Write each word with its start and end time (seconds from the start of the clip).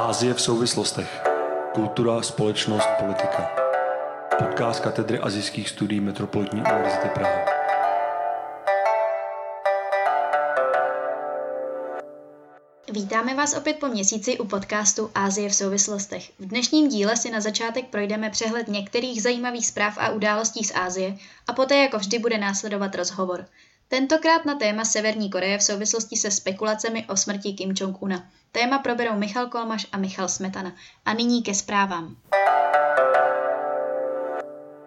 Ázie 0.00 0.34
v 0.34 0.40
souvislostech. 0.40 1.22
Kultura, 1.74 2.22
společnost, 2.22 2.88
politika. 3.00 3.50
Podcast 4.38 4.80
katedry 4.80 5.18
azijských 5.18 5.68
studií 5.68 6.00
Metropolitní 6.00 6.60
univerzity 6.60 7.08
Praha. 7.08 7.38
Vítáme 12.92 13.34
vás 13.34 13.56
opět 13.56 13.76
po 13.80 13.88
měsíci 13.88 14.38
u 14.38 14.46
podcastu 14.46 15.10
Ázie 15.14 15.48
v 15.48 15.54
souvislostech. 15.54 16.30
V 16.38 16.46
dnešním 16.46 16.88
díle 16.88 17.16
si 17.16 17.30
na 17.30 17.40
začátek 17.40 17.84
projdeme 17.88 18.30
přehled 18.30 18.68
některých 18.68 19.22
zajímavých 19.22 19.66
zpráv 19.66 19.98
a 19.98 20.10
událostí 20.10 20.64
z 20.64 20.72
Ázie 20.74 21.16
a 21.46 21.52
poté 21.52 21.76
jako 21.76 21.98
vždy 21.98 22.18
bude 22.18 22.38
následovat 22.38 22.94
rozhovor. 22.94 23.44
Tentokrát 23.92 24.44
na 24.44 24.54
téma 24.54 24.84
Severní 24.84 25.30
Koreje 25.30 25.58
v 25.58 25.62
souvislosti 25.62 26.16
se 26.16 26.30
spekulacemi 26.30 27.06
o 27.06 27.16
smrti 27.16 27.52
Kim 27.52 27.74
Jong-una. 27.80 28.30
Téma 28.52 28.78
proberou 28.78 29.16
Michal 29.16 29.46
Kolmaš 29.46 29.86
a 29.92 29.98
Michal 29.98 30.28
Smetana. 30.28 30.76
A 31.04 31.14
nyní 31.14 31.42
ke 31.42 31.54
zprávám. 31.54 32.16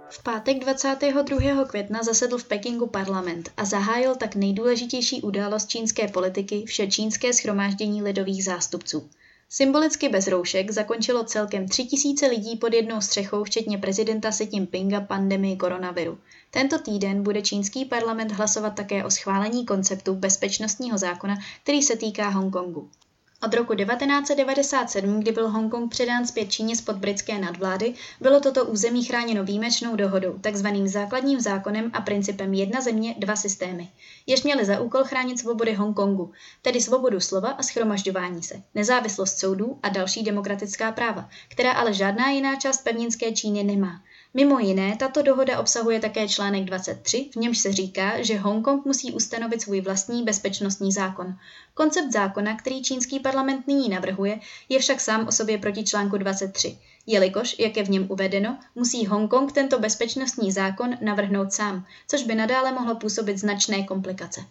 V 0.09 0.23
pátek 0.23 0.59
22. 0.59 1.66
května 1.66 2.03
zasedl 2.03 2.38
v 2.38 2.44
Pekingu 2.44 2.88
parlament 2.88 3.49
a 3.58 3.66
zahájil 3.66 4.16
tak 4.16 4.35
nejdůležitější 4.35 5.22
událost 5.22 5.70
čínské 5.70 6.08
politiky 6.08 6.63
vše 6.66 6.88
čínské 6.88 7.33
schromáždění 7.33 8.02
lidových 8.03 8.44
zástupců. 8.44 9.09
Symbolicky 9.49 10.09
bez 10.09 10.27
roušek 10.27 10.71
zakončilo 10.71 11.23
celkem 11.23 11.67
3000 11.67 12.27
lidí 12.27 12.55
pod 12.55 12.73
jednou 12.73 13.02
střechou, 13.02 13.43
včetně 13.43 13.77
prezidenta 13.77 14.31
Xi 14.31 14.49
Jinpinga, 14.52 15.02
pandemii 15.02 15.57
koronaviru. 15.57 16.17
Tento 16.52 16.79
týden 16.79 17.23
bude 17.23 17.41
čínský 17.41 17.85
parlament 17.85 18.31
hlasovat 18.31 18.75
také 18.75 19.05
o 19.05 19.11
schválení 19.11 19.66
konceptu 19.66 20.16
bezpečnostního 20.16 20.97
zákona, 20.97 21.35
který 21.63 21.81
se 21.81 21.95
týká 21.95 22.29
Hongkongu. 22.29 22.89
Od 23.45 23.53
roku 23.53 23.75
1997, 23.75 25.19
kdy 25.19 25.31
byl 25.31 25.49
Hongkong 25.49 25.91
předán 25.91 26.27
zpět 26.27 26.45
Číně 26.45 26.75
spod 26.75 26.95
britské 26.95 27.39
nadvlády, 27.39 27.94
bylo 28.22 28.39
toto 28.39 28.66
území 28.66 29.03
chráněno 29.03 29.44
výjimečnou 29.44 29.95
dohodou, 29.95 30.38
takzvaným 30.41 30.88
základním 30.88 31.39
zákonem 31.39 31.91
a 31.94 32.02
principem 32.02 32.53
jedna 32.53 32.81
země, 32.81 33.16
dva 33.17 33.35
systémy, 33.35 33.89
jež 34.27 34.44
měly 34.44 34.66
za 34.66 34.80
úkol 34.80 35.03
chránit 35.03 35.39
svobody 35.39 35.73
Hongkongu, 35.73 36.31
tedy 36.61 36.81
svobodu 36.81 37.19
slova 37.19 37.50
a 37.50 37.63
schromažďování 37.63 38.44
se, 38.44 38.61
nezávislost 38.75 39.39
soudů 39.39 39.80
a 39.83 39.89
další 39.89 40.23
demokratická 40.23 40.91
práva, 40.91 41.30
která 41.50 41.72
ale 41.72 41.94
žádná 41.94 42.30
jiná 42.30 42.55
část 42.55 42.83
pevninské 42.83 43.31
Číny 43.31 43.63
nemá. 43.63 44.02
Mimo 44.36 44.59
jiné, 44.59 44.95
tato 44.95 45.22
dohoda 45.22 45.59
obsahuje 45.59 46.00
také 46.00 46.28
článek 46.28 46.64
23, 46.64 47.30
v 47.34 47.36
němž 47.36 47.58
se 47.58 47.73
říká, 47.73 48.22
že 48.22 48.38
Hongkong 48.38 48.86
musí 48.86 49.12
ustanovit 49.12 49.62
svůj 49.62 49.81
vlastní 49.81 50.23
bezpečnostní 50.23 50.92
zákon. 50.92 51.38
Koncept 51.73 52.12
zákona, 52.12 52.58
který 52.58 52.84
čínský 52.84 53.20
parlament 53.20 53.67
nyní 53.67 53.90
navrhuje, 53.90 54.40
je 54.70 54.80
však 54.80 55.02
sám 55.02 55.28
o 55.28 55.31
sobě 55.31 55.58
proti 55.58 55.84
článku 55.84 56.17
23, 56.17 56.78
jelikož, 57.08 57.59
jak 57.59 57.78
je 57.78 57.84
v 57.84 57.90
něm 57.90 58.06
uvedeno, 58.09 58.58
musí 58.75 59.06
Hongkong 59.06 59.52
tento 59.52 59.80
bezpečnostní 59.80 60.52
zákon 60.52 60.97
navrhnout 61.02 61.53
sám, 61.53 61.86
což 62.08 62.23
by 62.23 62.36
nadále 62.36 62.72
mohlo 62.72 62.95
působit 62.95 63.38
značné 63.38 63.84
komplikace. 63.84 64.42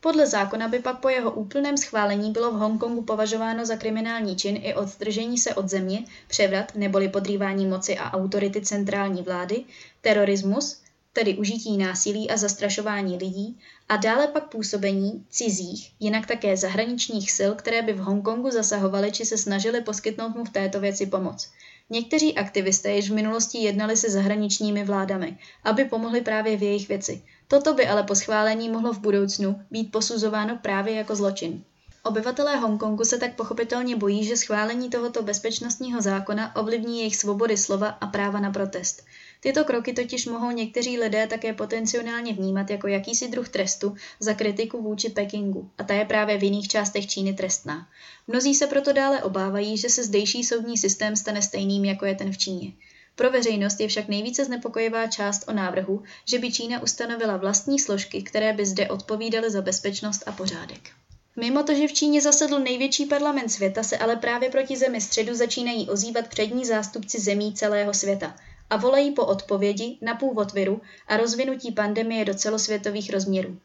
Podle 0.00 0.26
zákona 0.26 0.68
by 0.68 0.78
pak 0.78 1.00
po 1.00 1.08
jeho 1.08 1.30
úplném 1.30 1.76
schválení 1.76 2.32
bylo 2.32 2.50
v 2.50 2.54
Hongkongu 2.54 3.02
považováno 3.02 3.66
za 3.66 3.76
kriminální 3.76 4.36
čin 4.36 4.60
i 4.62 4.74
odstržení 4.74 5.38
se 5.38 5.54
od 5.54 5.68
země, 5.68 6.04
převrat 6.28 6.74
neboli 6.74 7.08
podrývání 7.08 7.66
moci 7.66 7.98
a 7.98 8.10
autority 8.10 8.60
centrální 8.60 9.22
vlády, 9.22 9.64
terorismus, 10.00 10.82
tedy 11.12 11.36
užití 11.36 11.76
násilí 11.76 12.30
a 12.30 12.36
zastrašování 12.36 13.16
lidí, 13.16 13.58
a 13.88 13.96
dále 13.96 14.26
pak 14.26 14.48
působení 14.48 15.24
cizích, 15.30 15.92
jinak 16.00 16.26
také 16.26 16.56
zahraničních 16.56 17.30
sil, 17.36 17.50
které 17.54 17.82
by 17.82 17.92
v 17.92 17.98
Hongkongu 17.98 18.50
zasahovaly 18.50 19.12
či 19.12 19.24
se 19.24 19.38
snažily 19.38 19.80
poskytnout 19.80 20.36
mu 20.36 20.44
v 20.44 20.50
této 20.50 20.80
věci 20.80 21.06
pomoc. 21.06 21.50
Někteří 21.90 22.34
aktivisté 22.34 22.92
již 22.92 23.10
v 23.10 23.14
minulosti 23.14 23.58
jednali 23.58 23.96
se 23.96 24.10
zahraničními 24.10 24.84
vládami, 24.84 25.38
aby 25.64 25.84
pomohli 25.84 26.20
právě 26.20 26.56
v 26.56 26.62
jejich 26.62 26.88
věci. 26.88 27.22
Toto 27.48 27.74
by 27.74 27.88
ale 27.88 28.02
po 28.02 28.14
schválení 28.14 28.68
mohlo 28.68 28.92
v 28.92 28.98
budoucnu 28.98 29.60
být 29.70 29.92
posuzováno 29.92 30.58
právě 30.62 30.94
jako 30.94 31.16
zločin. 31.16 31.64
Obyvatelé 32.02 32.56
Hongkongu 32.56 33.04
se 33.04 33.18
tak 33.18 33.34
pochopitelně 33.34 33.96
bojí, 33.96 34.24
že 34.24 34.36
schválení 34.36 34.90
tohoto 34.90 35.22
bezpečnostního 35.22 36.02
zákona 36.02 36.56
ovlivní 36.56 36.98
jejich 36.98 37.16
svobody 37.16 37.56
slova 37.56 37.88
a 37.88 38.06
práva 38.06 38.40
na 38.40 38.50
protest. 38.50 39.04
Tyto 39.40 39.64
kroky 39.64 39.92
totiž 39.92 40.26
mohou 40.26 40.50
někteří 40.50 40.98
lidé 40.98 41.26
také 41.26 41.52
potenciálně 41.52 42.32
vnímat 42.32 42.70
jako 42.70 42.88
jakýsi 42.88 43.28
druh 43.28 43.48
trestu 43.48 43.96
za 44.20 44.34
kritiku 44.34 44.82
vůči 44.82 45.08
Pekingu 45.08 45.70
a 45.78 45.84
ta 45.84 45.94
je 45.94 46.04
právě 46.04 46.38
v 46.38 46.42
jiných 46.42 46.68
částech 46.68 47.06
Číny 47.06 47.34
trestná. 47.34 47.88
Mnozí 48.26 48.54
se 48.54 48.66
proto 48.66 48.92
dále 48.92 49.22
obávají, 49.22 49.76
že 49.76 49.88
se 49.88 50.04
zdejší 50.04 50.44
soudní 50.44 50.76
systém 50.78 51.16
stane 51.16 51.42
stejným, 51.42 51.84
jako 51.84 52.04
je 52.04 52.14
ten 52.14 52.32
v 52.32 52.38
Číně. 52.38 52.72
Pro 53.18 53.30
veřejnost 53.30 53.80
je 53.80 53.88
však 53.88 54.08
nejvíce 54.08 54.44
znepokojivá 54.44 55.06
část 55.06 55.48
o 55.48 55.52
návrhu, 55.52 56.02
že 56.24 56.38
by 56.38 56.52
Čína 56.52 56.82
ustanovila 56.82 57.36
vlastní 57.36 57.78
složky, 57.78 58.22
které 58.22 58.52
by 58.52 58.66
zde 58.66 58.88
odpovídaly 58.88 59.50
za 59.50 59.62
bezpečnost 59.62 60.22
a 60.26 60.32
pořádek. 60.32 60.90
Mimo 61.36 61.62
to, 61.62 61.74
že 61.74 61.88
v 61.88 61.92
Číně 61.92 62.22
zasedl 62.22 62.58
největší 62.58 63.06
parlament 63.06 63.48
světa, 63.48 63.82
se 63.82 63.98
ale 63.98 64.16
právě 64.16 64.50
proti 64.50 64.76
zemi 64.76 65.00
středu 65.00 65.34
začínají 65.34 65.88
ozývat 65.88 66.28
přední 66.28 66.64
zástupci 66.64 67.20
zemí 67.20 67.54
celého 67.54 67.94
světa 67.94 68.36
a 68.70 68.76
volají 68.76 69.10
po 69.10 69.26
odpovědi 69.26 69.98
na 70.02 70.14
původ 70.14 70.52
viru 70.52 70.80
a 71.08 71.16
rozvinutí 71.16 71.72
pandemie 71.72 72.24
do 72.24 72.34
celosvětových 72.34 73.12
rozměrů. 73.12 73.58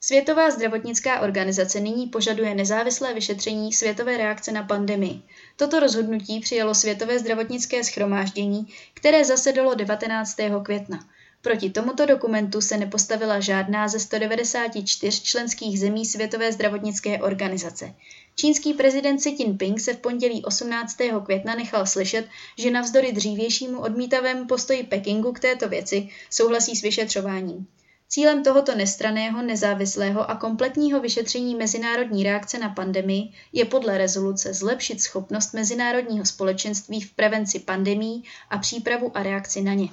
Světová 0.00 0.50
zdravotnická 0.50 1.20
organizace 1.20 1.80
nyní 1.80 2.06
požaduje 2.06 2.54
nezávislé 2.54 3.14
vyšetření 3.14 3.72
světové 3.72 4.16
reakce 4.16 4.52
na 4.52 4.62
pandemii. 4.62 5.22
Toto 5.56 5.80
rozhodnutí 5.80 6.40
přijalo 6.40 6.74
Světové 6.74 7.18
zdravotnické 7.18 7.84
schromáždění, 7.84 8.66
které 8.94 9.24
zasedalo 9.24 9.74
19. 9.74 10.36
května. 10.62 11.08
Proti 11.42 11.70
tomuto 11.70 12.06
dokumentu 12.06 12.60
se 12.60 12.76
nepostavila 12.76 13.40
žádná 13.40 13.88
ze 13.88 14.00
194 14.00 15.20
členských 15.22 15.80
zemí 15.80 16.06
Světové 16.06 16.52
zdravotnické 16.52 17.18
organizace. 17.18 17.94
Čínský 18.36 18.74
prezident 18.74 19.18
Xi 19.18 19.36
Jinping 19.38 19.80
se 19.80 19.94
v 19.94 19.98
pondělí 19.98 20.44
18. 20.44 20.96
května 21.24 21.54
nechal 21.54 21.86
slyšet, 21.86 22.26
že 22.58 22.70
navzdory 22.70 23.12
dřívějšímu 23.12 23.80
odmítavému 23.80 24.46
postoji 24.46 24.82
Pekingu 24.82 25.32
k 25.32 25.40
této 25.40 25.68
věci 25.68 26.08
souhlasí 26.30 26.76
s 26.76 26.82
vyšetřováním. 26.82 27.66
Cílem 28.12 28.42
tohoto 28.44 28.74
nestraného, 28.74 29.42
nezávislého 29.42 30.30
a 30.30 30.36
kompletního 30.36 31.00
vyšetření 31.00 31.54
mezinárodní 31.54 32.22
reakce 32.22 32.58
na 32.58 32.68
pandemii 32.68 33.32
je 33.52 33.64
podle 33.64 33.98
rezoluce 33.98 34.54
zlepšit 34.54 35.02
schopnost 35.02 35.54
mezinárodního 35.54 36.26
společenství 36.26 37.00
v 37.00 37.12
prevenci 37.12 37.58
pandemí 37.58 38.24
a 38.50 38.58
přípravu 38.58 39.10
a 39.14 39.22
reakci 39.22 39.62
na 39.62 39.74
ně. 39.74 39.88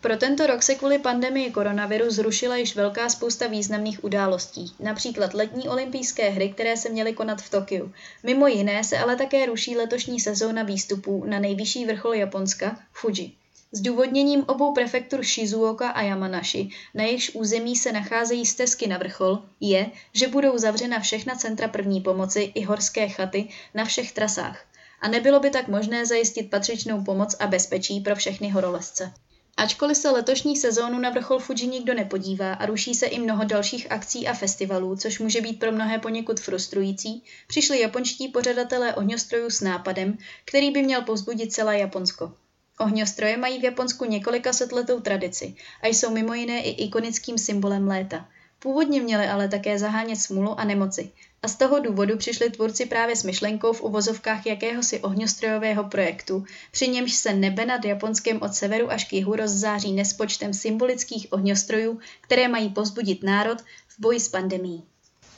Pro 0.00 0.16
tento 0.16 0.46
rok 0.46 0.62
se 0.62 0.74
kvůli 0.74 0.98
pandemii 0.98 1.50
koronaviru 1.50 2.10
zrušila 2.10 2.56
již 2.56 2.76
velká 2.76 3.08
spousta 3.08 3.46
významných 3.46 4.04
událostí, 4.04 4.72
například 4.80 5.34
letní 5.34 5.68
olympijské 5.68 6.28
hry, 6.28 6.48
které 6.48 6.76
se 6.76 6.88
měly 6.88 7.12
konat 7.12 7.42
v 7.42 7.50
Tokiu. 7.50 7.92
Mimo 8.22 8.46
jiné 8.46 8.84
se 8.84 8.98
ale 8.98 9.16
také 9.16 9.46
ruší 9.46 9.76
letošní 9.76 10.20
sezóna 10.20 10.62
výstupů 10.62 11.24
na 11.26 11.38
nejvyšší 11.38 11.84
vrchol 11.84 12.14
Japonska, 12.14 12.78
Fuji. 12.92 13.41
S 13.74 13.80
důvodněním 13.80 14.44
obou 14.46 14.72
prefektur 14.72 15.22
Shizuoka 15.24 15.88
a 15.88 16.02
Yamanashi, 16.02 16.68
na 16.94 17.04
jejichž 17.04 17.30
území 17.34 17.76
se 17.76 17.92
nacházejí 17.92 18.46
stezky 18.46 18.86
na 18.86 18.98
vrchol, 18.98 19.42
je, 19.60 19.90
že 20.12 20.28
budou 20.28 20.58
zavřena 20.58 21.00
všechna 21.00 21.34
centra 21.34 21.68
první 21.68 22.00
pomoci 22.00 22.52
i 22.54 22.62
horské 22.62 23.08
chaty 23.08 23.48
na 23.74 23.84
všech 23.84 24.12
trasách. 24.12 24.64
A 25.00 25.08
nebylo 25.08 25.40
by 25.40 25.50
tak 25.50 25.68
možné 25.68 26.06
zajistit 26.06 26.50
patřičnou 26.50 27.04
pomoc 27.04 27.36
a 27.38 27.46
bezpečí 27.46 28.00
pro 28.00 28.16
všechny 28.16 28.48
horolezce. 28.48 29.12
Ačkoliv 29.56 29.96
se 29.96 30.10
letošní 30.10 30.56
sezónu 30.56 30.98
na 30.98 31.10
vrchol 31.10 31.38
Fuji 31.38 31.66
nikdo 31.66 31.94
nepodívá 31.94 32.52
a 32.52 32.66
ruší 32.66 32.94
se 32.94 33.06
i 33.06 33.18
mnoho 33.18 33.44
dalších 33.44 33.92
akcí 33.92 34.28
a 34.28 34.34
festivalů, 34.34 34.96
což 34.96 35.18
může 35.18 35.40
být 35.40 35.58
pro 35.58 35.72
mnohé 35.72 35.98
poněkud 35.98 36.40
frustrující, 36.40 37.24
přišli 37.46 37.80
japonští 37.80 38.28
pořadatelé 38.28 38.94
ohňostrojů 38.94 39.50
s 39.50 39.60
nápadem, 39.60 40.18
který 40.44 40.70
by 40.70 40.82
měl 40.82 41.02
povzbudit 41.02 41.52
celé 41.52 41.78
Japonsko. 41.78 42.32
Ohňostroje 42.80 43.36
mají 43.36 43.60
v 43.60 43.64
Japonsku 43.64 44.04
několika 44.04 44.52
setletou 44.52 45.00
tradici 45.00 45.54
a 45.82 45.86
jsou 45.86 46.10
mimo 46.10 46.34
jiné 46.34 46.62
i 46.62 46.70
ikonickým 46.70 47.38
symbolem 47.38 47.88
léta. 47.88 48.28
Původně 48.58 49.00
měly 49.00 49.26
ale 49.26 49.48
také 49.48 49.78
zahánět 49.78 50.20
smůlu 50.20 50.60
a 50.60 50.64
nemoci. 50.64 51.10
A 51.42 51.48
z 51.48 51.56
toho 51.56 51.78
důvodu 51.78 52.16
přišli 52.16 52.50
tvůrci 52.50 52.86
právě 52.86 53.16
s 53.16 53.24
myšlenkou 53.24 53.72
v 53.72 53.82
uvozovkách 53.82 54.46
jakéhosi 54.46 55.00
ohňostrojového 55.00 55.84
projektu, 55.84 56.44
při 56.70 56.88
němž 56.88 57.12
se 57.12 57.32
nebe 57.32 57.66
nad 57.66 57.84
Japonskem 57.84 58.42
od 58.42 58.54
severu 58.54 58.92
až 58.92 59.04
k 59.04 59.12
jihu 59.12 59.36
rozzáří 59.36 59.92
nespočtem 59.92 60.54
symbolických 60.54 61.26
ohňostrojů, 61.30 62.00
které 62.20 62.48
mají 62.48 62.68
povzbudit 62.68 63.22
národ 63.22 63.60
v 63.88 64.00
boji 64.00 64.20
s 64.20 64.28
pandemí. 64.28 64.84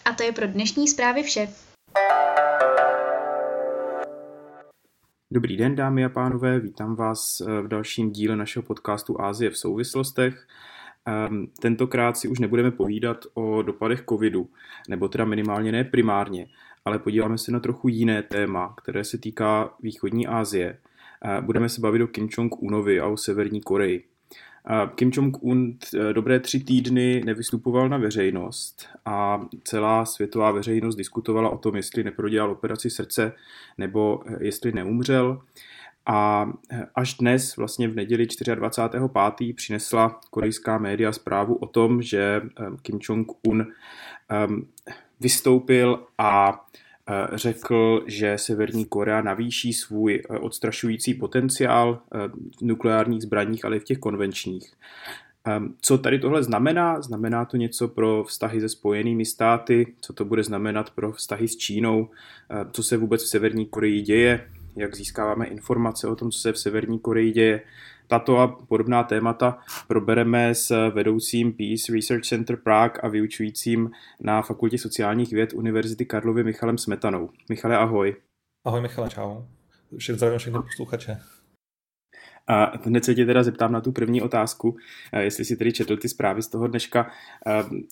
A 0.04 0.12
to 0.12 0.22
je 0.22 0.32
pro 0.32 0.46
dnešní 0.46 0.88
zprávy 0.88 1.22
vše. 1.22 1.48
Dobrý 5.34 5.56
den, 5.56 5.74
dámy 5.74 6.04
a 6.04 6.08
pánové, 6.08 6.60
vítám 6.60 6.94
vás 6.94 7.40
eh, 7.40 7.62
v 7.62 7.68
dalším 7.68 8.10
díle 8.10 8.36
našeho 8.36 8.62
podcastu 8.62 9.20
Ázie 9.20 9.50
v 9.50 9.58
souvislostech. 9.58 10.46
Ehm, 11.06 11.46
tentokrát 11.60 12.16
si 12.16 12.28
už 12.28 12.38
nebudeme 12.38 12.70
povídat 12.70 13.26
o 13.34 13.62
dopadech 13.62 14.04
covidu, 14.08 14.48
nebo 14.88 15.08
teda 15.08 15.24
minimálně 15.24 15.72
ne 15.72 15.84
primárně, 15.84 16.46
ale 16.84 16.98
podíváme 16.98 17.38
se 17.38 17.52
na 17.52 17.60
trochu 17.60 17.88
jiné 17.88 18.22
téma, 18.22 18.74
které 18.76 19.04
se 19.04 19.18
týká 19.18 19.74
východní 19.80 20.26
Asie. 20.26 20.78
Budeme 21.40 21.68
se 21.68 21.80
bavit 21.80 22.02
o 22.02 22.06
Kim 22.06 22.28
Jong-unovi 22.28 23.02
a 23.02 23.06
o 23.06 23.16
Severní 23.16 23.60
Koreji. 23.60 24.04
Kim 24.94 25.10
Jong-un 25.14 25.78
dobré 26.12 26.40
tři 26.40 26.60
týdny 26.60 27.22
nevystupoval 27.24 27.88
na 27.88 27.96
veřejnost 27.96 28.86
a 29.04 29.46
celá 29.64 30.04
světová 30.04 30.50
veřejnost 30.50 30.96
diskutovala 30.96 31.50
o 31.50 31.58
tom, 31.58 31.76
jestli 31.76 32.04
neprodělal 32.04 32.50
operaci 32.50 32.90
srdce 32.90 33.32
nebo 33.78 34.22
jestli 34.40 34.72
neumřel. 34.72 35.42
A 36.06 36.52
až 36.94 37.14
dnes, 37.14 37.56
vlastně 37.56 37.88
v 37.88 37.94
neděli 37.94 38.26
24.5. 38.26 39.54
přinesla 39.54 40.20
korejská 40.30 40.78
média 40.78 41.12
zprávu 41.12 41.54
o 41.54 41.66
tom, 41.66 42.02
že 42.02 42.42
Kim 42.82 42.98
Jong-un 43.08 43.66
vystoupil 45.20 46.06
a 46.18 46.60
Eh, 46.74 46.83
řekl, 47.32 48.04
že 48.06 48.38
Severní 48.38 48.84
Korea 48.84 49.20
navýší 49.20 49.72
svůj 49.72 50.22
eh, 50.30 50.38
odstrašující 50.38 51.14
potenciál 51.14 52.02
eh, 52.14 52.28
v 52.58 52.62
nukleárních 52.62 53.22
zbraních, 53.22 53.64
ale 53.64 53.76
i 53.76 53.80
v 53.80 53.84
těch 53.84 53.98
konvenčních. 53.98 54.72
Ehm, 55.44 55.74
co 55.80 55.98
tady 55.98 56.18
tohle 56.18 56.42
znamená? 56.42 57.02
Znamená 57.02 57.44
to 57.44 57.56
něco 57.56 57.88
pro 57.88 58.24
vztahy 58.24 58.60
se 58.60 58.68
spojenými 58.68 59.24
státy? 59.24 59.94
Co 60.00 60.12
to 60.12 60.24
bude 60.24 60.42
znamenat 60.42 60.90
pro 60.90 61.12
vztahy 61.12 61.48
s 61.48 61.56
Čínou? 61.56 62.08
Co 62.72 62.82
se 62.82 62.96
vůbec 62.96 63.24
v 63.24 63.28
Severní 63.28 63.66
Koreji 63.66 64.02
děje? 64.02 64.50
Jak 64.76 64.96
získáváme 64.96 65.46
informace 65.46 66.08
o 66.08 66.16
tom, 66.16 66.30
co 66.30 66.38
se 66.38 66.52
v 66.52 66.58
Severní 66.58 66.98
Koreji 66.98 67.32
děje? 67.32 67.62
Tato 68.06 68.38
a 68.38 68.48
podobná 68.48 69.02
témata 69.02 69.58
probereme 69.88 70.54
s 70.54 70.90
vedoucím 70.90 71.52
Peace 71.52 71.92
Research 71.92 72.24
Center 72.24 72.56
Prague 72.56 73.00
a 73.02 73.08
vyučujícím 73.08 73.90
na 74.20 74.42
Fakultě 74.42 74.78
sociálních 74.78 75.32
věd 75.32 75.52
Univerzity 75.52 76.06
Karlovy 76.06 76.44
Michalem 76.44 76.78
Smetanou. 76.78 77.30
Michale, 77.48 77.76
ahoj. 77.76 78.16
Ahoj 78.64 78.80
Michale, 78.80 79.08
čau. 79.08 79.42
Všem 79.98 80.16
zdravím 80.16 80.38
všechny 80.38 80.58
posluchače. 80.62 81.20
A 82.46 82.72
hned 82.84 83.04
se 83.04 83.14
tě 83.14 83.26
teda 83.26 83.42
zeptám 83.42 83.72
na 83.72 83.80
tu 83.80 83.92
první 83.92 84.22
otázku, 84.22 84.76
jestli 85.18 85.44
si 85.44 85.56
tedy 85.56 85.72
četl 85.72 85.96
ty 85.96 86.08
zprávy 86.08 86.42
z 86.42 86.48
toho 86.48 86.66
dneška. 86.66 87.10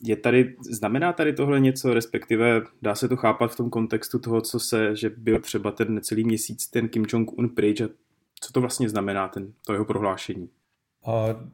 Je 0.02 0.16
tady, 0.16 0.56
znamená 0.70 1.12
tady 1.12 1.32
tohle 1.32 1.60
něco, 1.60 1.94
respektive 1.94 2.62
dá 2.82 2.94
se 2.94 3.08
to 3.08 3.16
chápat 3.16 3.52
v 3.52 3.56
tom 3.56 3.70
kontextu 3.70 4.18
toho, 4.18 4.40
co 4.40 4.60
se, 4.60 4.96
že 4.96 5.10
byl 5.10 5.40
třeba 5.40 5.70
ten 5.70 5.94
necelý 5.94 6.24
měsíc 6.24 6.66
ten 6.68 6.88
Kim 6.88 7.04
Jong-un 7.08 7.48
pryč 7.48 7.80
a 7.80 7.88
co 8.44 8.52
to 8.52 8.60
vlastně 8.60 8.88
znamená, 8.88 9.28
ten, 9.28 9.52
to 9.66 9.72
jeho 9.72 9.84
prohlášení? 9.84 10.48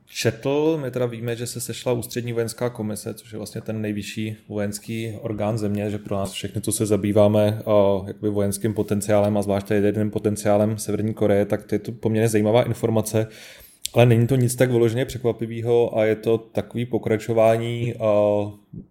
Četl, 0.07 0.79
my 0.83 0.91
teda 0.91 1.07
víme, 1.07 1.37
že 1.37 1.47
se 1.47 1.61
sešla 1.61 1.93
ústřední 1.93 2.33
vojenská 2.33 2.71
komise, 2.71 3.15
což 3.15 3.33
je 3.33 3.39
vlastně 3.39 3.61
ten 3.61 3.81
nejvyšší 3.81 4.37
vojenský 4.49 5.19
orgán 5.21 5.59
země, 5.59 5.91
že 5.91 5.99
pro 5.99 6.17
nás 6.17 6.33
všechny, 6.33 6.61
co 6.61 6.73
se 6.73 6.87
zabýváme 6.87 7.63
jakoby 8.07 8.31
vojenským 8.31 8.75
potenciálem 8.75 9.39
a 9.39 9.43
zvláště 9.43 9.75
jediným 9.75 10.11
potenciálem 10.11 10.79
Severní 10.79 11.15
Koreje, 11.15 11.45
tak 11.45 11.65
to 11.65 11.75
je 11.75 11.79
to 11.79 11.93
poměrně 11.93 12.29
zajímavá 12.29 12.63
informace. 12.63 13.27
Ale 13.95 14.07
není 14.07 14.27
to 14.27 14.37
nic 14.37 14.55
tak 14.55 14.71
vyloženě 14.71 15.05
překvapivého 15.05 15.99
a 15.99 16.05
je 16.05 16.17
to 16.17 16.39
takový 16.39 16.87
pokračování 16.87 17.95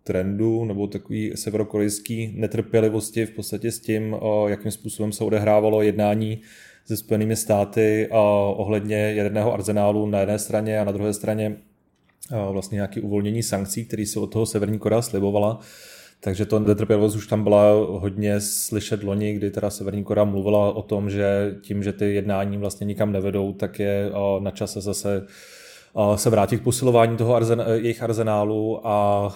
trendu 0.03 0.65
nebo 0.65 0.87
takový 0.87 1.31
severokorejský 1.35 2.33
netrpělivosti 2.35 3.25
v 3.25 3.31
podstatě 3.31 3.71
s 3.71 3.79
tím, 3.79 4.15
jakým 4.47 4.71
způsobem 4.71 5.11
se 5.11 5.23
odehrávalo 5.23 5.81
jednání 5.81 6.41
se 6.87 6.97
Spojenými 6.97 7.35
státy 7.35 8.09
ohledně 8.55 9.13
jaderného 9.13 9.53
arzenálu 9.53 10.05
na 10.05 10.19
jedné 10.19 10.39
straně 10.39 10.79
a 10.79 10.83
na 10.83 10.91
druhé 10.91 11.13
straně 11.13 11.57
vlastně 12.51 12.75
nějaké 12.75 13.01
uvolnění 13.01 13.43
sankcí, 13.43 13.85
které 13.85 14.05
se 14.05 14.19
od 14.19 14.27
toho 14.27 14.45
Severní 14.45 14.79
Korea 14.79 15.01
slibovala. 15.01 15.59
Takže 16.19 16.45
to 16.45 16.59
netrpělivost 16.59 17.15
už 17.15 17.27
tam 17.27 17.43
byla 17.43 17.71
hodně 17.73 18.41
slyšet 18.41 19.03
loni, 19.03 19.33
kdy 19.33 19.51
teda 19.51 19.69
Severní 19.69 20.03
Korea 20.03 20.25
mluvila 20.25 20.75
o 20.75 20.81
tom, 20.81 21.09
že 21.09 21.55
tím, 21.61 21.83
že 21.83 21.93
ty 21.93 22.13
jednání 22.13 22.57
vlastně 22.57 22.85
nikam 22.85 23.11
nevedou, 23.11 23.53
tak 23.53 23.79
je 23.79 24.11
na 24.39 24.51
čase 24.51 24.81
zase 24.81 25.25
se 26.15 26.29
vrátit 26.29 26.59
k 26.59 26.63
posilování 26.63 27.17
toho 27.17 27.35
arzen, 27.35 27.65
jejich 27.73 28.03
arzenálu 28.03 28.87
a 28.87 29.29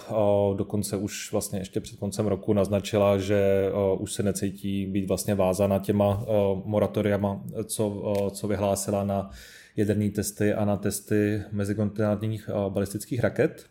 dokonce 0.56 0.98
už 0.98 1.32
vlastně 1.32 1.60
ještě 1.60 1.80
před 1.80 2.00
koncem 2.00 2.28
roku 2.28 2.54
naznačila, 2.54 3.18
že 3.18 3.72
už 3.98 4.14
se 4.14 4.24
necítí 4.24 4.86
být 4.86 5.08
vlastně 5.08 5.36
vázána 5.36 5.80
těma 5.80 6.26
moratoriama, 6.66 7.42
co, 7.66 8.14
co 8.32 8.48
vyhlásila 8.48 9.04
na 9.04 9.30
jaderné 9.76 10.10
testy 10.10 10.54
a 10.54 10.66
na 10.66 10.78
testy 10.78 11.42
mezikontinentálních 11.52 12.50
balistických 12.70 13.20
raket. 13.20 13.66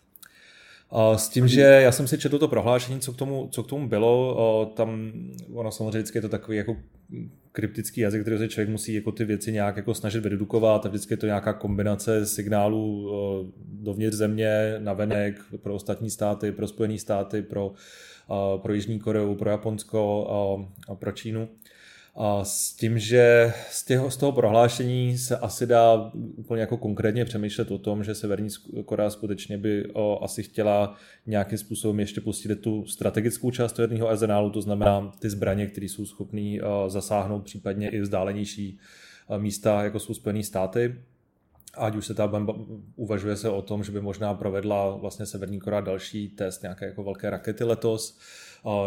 S 1.16 1.28
tím, 1.28 1.48
že 1.48 1.60
já 1.60 1.92
jsem 1.92 2.08
si 2.08 2.18
četl 2.18 2.38
to 2.38 2.48
prohlášení, 2.48 3.00
co 3.00 3.12
k 3.12 3.16
tomu, 3.16 3.48
co 3.52 3.62
k 3.62 3.66
tomu 3.66 3.88
bylo, 3.88 4.72
tam 4.76 5.12
ono 5.54 5.70
samozřejmě 5.70 6.04
je 6.14 6.20
to 6.20 6.28
takový 6.28 6.56
jako 6.56 6.76
kryptický 7.52 8.00
jazyk, 8.00 8.22
který 8.22 8.38
se 8.38 8.48
člověk 8.48 8.68
musí 8.68 8.94
jako 8.94 9.12
ty 9.12 9.24
věci 9.24 9.52
nějak 9.52 9.76
jako 9.76 9.94
snažit 9.94 10.26
vydukovat 10.26 10.86
a 10.86 10.88
vždycky 10.88 11.12
je 11.12 11.18
to 11.18 11.26
nějaká 11.26 11.52
kombinace 11.52 12.26
signálů 12.26 13.10
dovnitř 13.72 14.16
země, 14.16 14.74
na 14.78 14.92
venek, 14.92 15.40
pro 15.62 15.74
ostatní 15.74 16.10
státy, 16.10 16.52
pro 16.52 16.68
Spojené 16.68 16.98
státy, 16.98 17.42
pro, 17.42 17.72
pro 18.56 18.74
Jižní 18.74 18.98
Koreu, 18.98 19.34
pro 19.34 19.50
Japonsko 19.50 20.30
a 20.88 20.94
pro 20.94 21.12
Čínu. 21.12 21.48
A 22.22 22.44
s 22.44 22.72
tím, 22.72 22.98
že 22.98 23.52
z, 23.70 23.84
těho, 23.84 24.10
z 24.10 24.16
toho 24.16 24.32
prohlášení 24.32 25.18
se 25.18 25.36
asi 25.36 25.66
dá 25.66 26.10
úplně 26.14 26.60
jako 26.60 26.76
konkrétně 26.76 27.24
přemýšlet 27.24 27.70
o 27.70 27.78
tom, 27.78 28.04
že 28.04 28.14
Severní 28.14 28.48
Korea 28.84 29.10
skutečně 29.10 29.58
by 29.58 29.90
o, 29.92 30.24
asi 30.24 30.42
chtěla 30.42 30.96
nějakým 31.26 31.58
způsobem 31.58 32.00
ještě 32.00 32.20
pustit 32.20 32.56
tu 32.56 32.86
strategickou 32.86 33.50
část 33.50 33.78
jedného 33.78 34.08
arzenálu, 34.08 34.50
to 34.50 34.62
znamená 34.62 35.12
ty 35.18 35.30
zbraně, 35.30 35.66
které 35.66 35.86
jsou 35.86 36.06
schopné 36.06 36.58
zasáhnout 36.88 37.44
případně 37.44 37.88
i 37.88 38.00
vzdálenější 38.00 38.78
místa, 39.38 39.84
jako 39.84 39.98
jsou 39.98 40.14
Spojené 40.14 40.42
státy. 40.42 40.94
Ať 41.74 41.96
už 41.96 42.06
se 42.06 42.14
tam 42.14 42.48
uvažuje 42.96 43.36
se 43.36 43.48
o 43.48 43.62
tom, 43.62 43.84
že 43.84 43.92
by 43.92 44.00
možná 44.00 44.34
provedla 44.34 44.96
vlastně 44.96 45.26
Severní 45.26 45.60
Korea 45.60 45.80
další 45.80 46.28
test 46.28 46.62
nějaké 46.62 46.86
jako 46.86 47.04
velké 47.04 47.30
rakety 47.30 47.64
letos, 47.64 48.18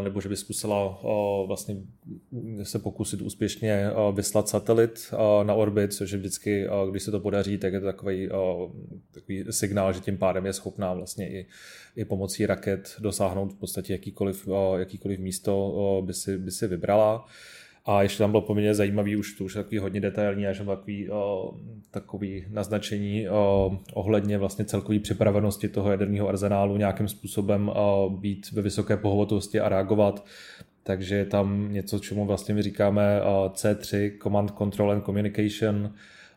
nebo 0.03 0.21
že 0.21 0.29
by 0.29 0.35
zkusila 0.35 1.01
vlastně 1.47 1.75
se 2.63 2.79
pokusit 2.79 3.21
úspěšně 3.21 3.89
vyslat 4.13 4.49
satelit 4.49 5.13
na 5.43 5.53
orbit, 5.53 5.93
což 5.93 6.11
je 6.11 6.17
vždycky, 6.17 6.67
když 6.91 7.03
se 7.03 7.11
to 7.11 7.19
podaří, 7.19 7.57
tak 7.57 7.73
je 7.73 7.79
to 7.79 7.85
takový, 7.85 8.29
takový 9.11 9.45
signál, 9.49 9.93
že 9.93 9.99
tím 9.99 10.17
pádem 10.17 10.45
je 10.45 10.53
schopná 10.53 10.93
vlastně 10.93 11.29
i, 11.29 11.45
i 11.95 12.05
pomocí 12.05 12.45
raket 12.45 12.95
dosáhnout 12.99 13.53
v 13.53 13.57
podstatě 13.57 13.93
jakýkoliv, 13.93 14.47
jakýkoliv 14.77 15.19
místo 15.19 16.01
by 16.05 16.13
si, 16.13 16.37
by 16.37 16.51
si 16.51 16.67
vybrala. 16.67 17.25
A 17.85 18.01
ještě 18.01 18.17
tam 18.17 18.31
bylo 18.31 18.41
poměrně 18.41 18.73
zajímavý, 18.73 19.15
už 19.15 19.33
to 19.33 19.43
už 19.43 19.53
takový 19.53 19.77
hodně 19.77 20.01
detailní, 20.01 20.47
až 20.47 20.61
takový, 20.65 21.09
o, 21.09 21.53
takový 21.91 22.45
naznačení 22.49 23.29
o, 23.29 23.77
ohledně 23.93 24.37
vlastně 24.37 24.65
celkové 24.65 24.99
připravenosti 24.99 25.67
toho 25.67 25.91
jaderního 25.91 26.29
arzenálu 26.29 26.77
nějakým 26.77 27.07
způsobem 27.07 27.69
o, 27.75 28.09
být 28.19 28.51
ve 28.51 28.61
vysoké 28.61 28.97
pohotovosti 28.97 29.59
a 29.59 29.69
reagovat. 29.69 30.25
Takže 30.83 31.15
je 31.15 31.25
tam 31.25 31.73
něco, 31.73 31.99
čemu 31.99 32.25
vlastně 32.25 32.55
my 32.55 32.61
říkáme 32.61 33.21
C3, 33.47 34.11
Command 34.23 34.51
Control 34.57 34.91
and 34.91 35.05
Communication, 35.05 35.93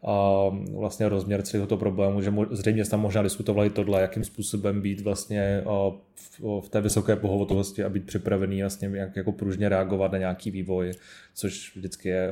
a 0.07 0.49
vlastně 0.73 1.09
rozměr 1.09 1.43
celého 1.43 1.67
toho 1.67 1.79
problému, 1.79 2.23
že 2.23 2.33
zřejmě 2.51 2.85
tam 2.85 3.01
možná 3.01 3.23
diskutovali 3.23 3.71
tohle, 3.71 4.01
jakým 4.01 4.25
způsobem 4.25 4.81
být 4.81 5.01
vlastně 5.01 5.65
v 6.61 6.69
té 6.69 6.81
vysoké 6.81 7.17
pohotovosti 7.17 7.85
a 7.85 7.89
být 7.89 8.07
připravený 8.07 8.61
vlastně 8.61 8.91
jak 8.95 9.17
jako 9.17 9.33
pružně 9.33 9.69
reagovat 9.69 10.13
na 10.13 10.19
nějaký 10.19 10.51
vývoj, 10.51 10.93
což 11.35 11.77
vždycky 11.77 12.09
je 12.09 12.31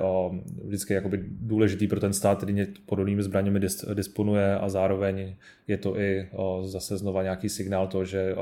vždycky 0.64 0.92
je 0.92 0.94
jakoby 0.94 1.24
důležitý 1.26 1.86
pro 1.86 2.00
ten 2.00 2.12
stát, 2.12 2.36
který 2.36 2.66
podobnými 2.86 3.22
zbraněmi 3.22 3.60
disponuje 3.94 4.54
a 4.58 4.68
zároveň 4.68 5.34
je 5.68 5.78
to 5.78 5.98
i 5.98 6.28
zase 6.64 6.96
znova 6.96 7.22
nějaký 7.22 7.48
signál 7.48 7.86
toho, 7.86 8.04
že 8.04 8.34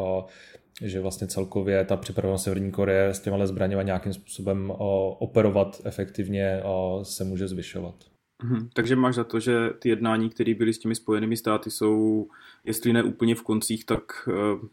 že 0.83 1.01
vlastně 1.01 1.27
celkově 1.27 1.85
ta 1.85 1.97
připravenost 1.97 2.45
Severní 2.45 2.71
Koreje 2.71 3.09
s 3.09 3.21
těma 3.21 3.47
zbraněmi 3.47 3.85
nějakým 3.85 4.13
způsobem 4.13 4.73
operovat 5.19 5.81
efektivně 5.85 6.63
se 7.03 7.25
může 7.25 7.49
zvyšovat. 7.49 8.12
Mhm. 8.43 8.69
Takže 8.73 8.97
máš 8.97 9.15
za 9.15 9.25
to, 9.25 9.41
že 9.41 9.71
ty 9.79 9.89
jednání, 9.89 10.31
které 10.31 10.55
byly 10.55 10.73
s 10.73 10.79
těmi 10.79 10.95
spojenými 10.95 11.37
státy, 11.37 11.71
jsou, 11.71 12.27
jestli 12.65 12.93
ne 12.93 13.03
úplně 13.03 13.35
v 13.35 13.43
koncích, 13.43 13.85
tak 13.85 14.03
eh, 14.29 14.33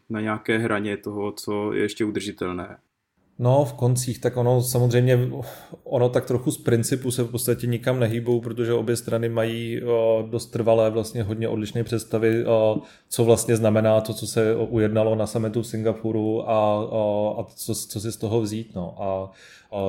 na 0.09 0.21
nějaké 0.21 0.57
hraně 0.57 0.97
toho, 0.97 1.31
co 1.31 1.73
je 1.73 1.81
ještě 1.81 2.05
udržitelné. 2.05 2.77
No, 3.41 3.65
v 3.65 3.73
koncích, 3.73 4.19
tak 4.19 4.37
ono 4.37 4.61
samozřejmě, 4.61 5.29
ono 5.83 6.09
tak 6.09 6.25
trochu 6.25 6.51
z 6.51 6.57
principu 6.57 7.11
se 7.11 7.23
v 7.23 7.31
podstatě 7.31 7.67
nikam 7.67 7.99
nehýbou, 7.99 8.41
protože 8.41 8.73
obě 8.73 8.95
strany 8.95 9.29
mají 9.29 9.83
o, 9.83 10.27
dost 10.31 10.45
trvalé 10.45 10.89
vlastně 10.89 11.23
hodně 11.23 11.47
odlišné 11.47 11.83
představy, 11.83 12.45
o, 12.45 12.81
co 13.09 13.23
vlastně 13.23 13.55
znamená 13.55 14.01
to, 14.01 14.13
co 14.13 14.27
se 14.27 14.55
ujednalo 14.55 15.15
na 15.15 15.27
summitu 15.27 15.61
v 15.61 15.67
Singapuru 15.67 16.49
a, 16.49 16.83
a 17.39 17.43
co, 17.55 17.75
co 17.75 17.99
si 17.99 18.11
z 18.11 18.17
toho 18.17 18.41
vzít. 18.41 18.75
No. 18.75 18.95
A 19.01 19.31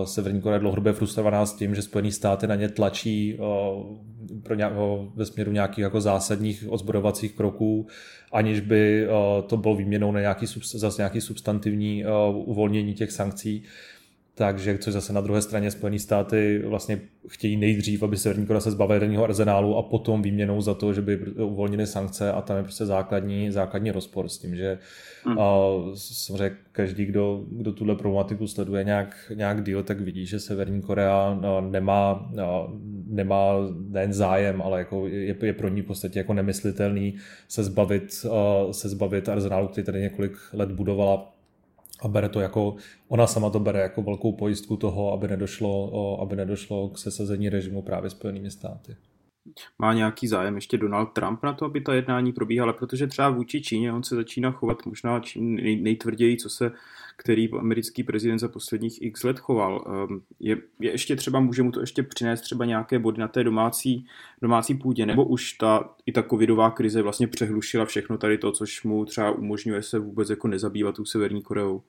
Severní 0.04 0.40
Korea 0.40 0.54
je 0.54 0.60
dlouhodobě 0.60 0.92
frustrovaná 0.92 1.46
s 1.46 1.54
tím, 1.54 1.74
že 1.74 1.82
Spojené 1.82 2.12
státy 2.12 2.46
na 2.46 2.54
ně 2.54 2.68
tlačí 2.68 3.36
o, 3.38 3.84
pro 4.42 4.54
nějak, 4.54 4.72
o, 4.76 5.12
ve 5.14 5.26
směru 5.26 5.52
nějakých 5.52 5.82
jako 5.82 6.00
zásadních 6.00 6.64
ozbrojovacích 6.68 7.32
kroků, 7.32 7.86
aniž 8.32 8.60
by 8.60 9.06
to 9.46 9.56
bylo 9.56 9.76
výměnou 9.76 10.12
na 10.12 10.20
nějaký, 10.20 10.46
zase 10.74 11.02
nějaký 11.02 11.20
substantivní 11.20 12.04
uvolnění 12.32 12.94
těch 12.94 13.12
sankcí. 13.12 13.62
Takže 14.40 14.78
což 14.78 14.92
zase 14.92 15.12
na 15.12 15.20
druhé 15.20 15.42
straně 15.42 15.70
Spojené 15.70 15.98
státy 15.98 16.62
vlastně 16.66 17.00
chtějí 17.28 17.56
nejdřív, 17.56 18.02
aby 18.02 18.16
Severní 18.16 18.46
Korea 18.46 18.60
se 18.60 18.70
zbavila 18.70 18.94
jaderného 18.94 19.24
arzenálu 19.24 19.76
a 19.76 19.82
potom 19.82 20.22
výměnou 20.22 20.60
za 20.60 20.74
to, 20.74 20.92
že 20.92 21.02
by 21.02 21.18
uvolnili 21.18 21.86
sankce 21.86 22.32
a 22.32 22.42
tam 22.42 22.56
je 22.56 22.62
prostě 22.62 22.86
základní, 22.86 23.50
základní 23.50 23.90
rozpor 23.90 24.28
s 24.28 24.38
tím, 24.38 24.56
že 24.56 24.78
hmm. 25.24 25.38
a, 25.38 25.44
samozřejmě 26.02 26.56
každý, 26.72 27.04
kdo, 27.04 27.44
kdo 27.50 27.72
tuhle 27.72 27.94
problematiku 27.94 28.46
sleduje 28.46 28.84
nějak, 28.84 29.32
nějak 29.34 29.64
díl, 29.64 29.82
tak 29.82 30.00
vidí, 30.00 30.26
že 30.26 30.40
Severní 30.40 30.82
Korea 30.82 31.40
nemá, 31.60 32.30
nemá 33.06 33.52
nejen 33.88 34.12
zájem, 34.12 34.62
ale 34.62 34.78
jako 34.78 35.06
je, 35.08 35.36
je 35.42 35.52
pro 35.52 35.68
ní 35.68 35.82
v 35.82 35.86
podstatě 35.86 36.18
jako 36.18 36.34
nemyslitelný 36.34 37.14
se 37.48 37.64
zbavit, 37.64 38.26
se 38.70 38.88
zbavit 38.88 39.28
arzenálu, 39.28 39.68
který 39.68 39.84
tady 39.84 40.00
několik 40.00 40.32
let 40.52 40.72
budovala 40.72 41.39
a 42.02 42.08
bere 42.08 42.28
to 42.28 42.40
jako, 42.40 42.76
ona 43.08 43.26
sama 43.26 43.50
to 43.50 43.60
bere 43.60 43.80
jako 43.80 44.02
velkou 44.02 44.32
pojistku 44.32 44.76
toho, 44.76 45.12
aby 45.12 45.28
nedošlo, 45.28 46.20
aby 46.22 46.36
nedošlo 46.36 46.88
k 46.88 46.98
sesazení 46.98 47.48
režimu 47.48 47.82
právě 47.82 48.10
Spojenými 48.10 48.50
státy. 48.50 48.96
Má 49.78 49.94
nějaký 49.94 50.28
zájem 50.28 50.54
ještě 50.54 50.78
Donald 50.78 51.06
Trump 51.06 51.42
na 51.42 51.52
to, 51.52 51.64
aby 51.64 51.80
ta 51.80 51.94
jednání 51.94 52.32
probíhala, 52.32 52.72
protože 52.72 53.06
třeba 53.06 53.28
vůči 53.28 53.62
Číně 53.62 53.92
on 53.92 54.02
se 54.02 54.14
začíná 54.14 54.50
chovat 54.50 54.86
možná 54.86 55.22
nejtvrději, 55.80 56.36
co 56.36 56.50
se 56.50 56.70
který 57.20 57.50
americký 57.50 58.02
prezident 58.02 58.38
za 58.38 58.48
posledních 58.48 59.02
x 59.02 59.24
let 59.24 59.38
choval. 59.38 59.84
Ehm, 59.86 60.22
je, 60.40 60.56
je 60.80 60.90
ještě 60.90 61.16
třeba, 61.16 61.40
může 61.40 61.62
mu 61.62 61.72
to 61.72 61.80
ještě 61.80 62.02
přinést 62.02 62.40
třeba 62.40 62.64
nějaké 62.64 62.98
body 62.98 63.20
na 63.20 63.28
té 63.28 63.44
domácí, 63.44 64.06
domácí 64.42 64.74
půdě, 64.74 65.06
nebo 65.06 65.24
už 65.24 65.52
ta, 65.52 65.90
i 66.06 66.12
ta 66.12 66.22
covidová 66.22 66.70
krize 66.70 67.02
vlastně 67.02 67.26
přehlušila 67.26 67.84
všechno 67.84 68.18
tady 68.18 68.38
to, 68.38 68.52
což 68.52 68.82
mu 68.82 69.04
třeba 69.04 69.30
umožňuje 69.30 69.82
se 69.82 69.98
vůbec 69.98 70.30
jako 70.30 70.48
nezabývat 70.48 70.96
tou 70.96 71.04
Severní 71.04 71.42
Koreou. 71.42 71.82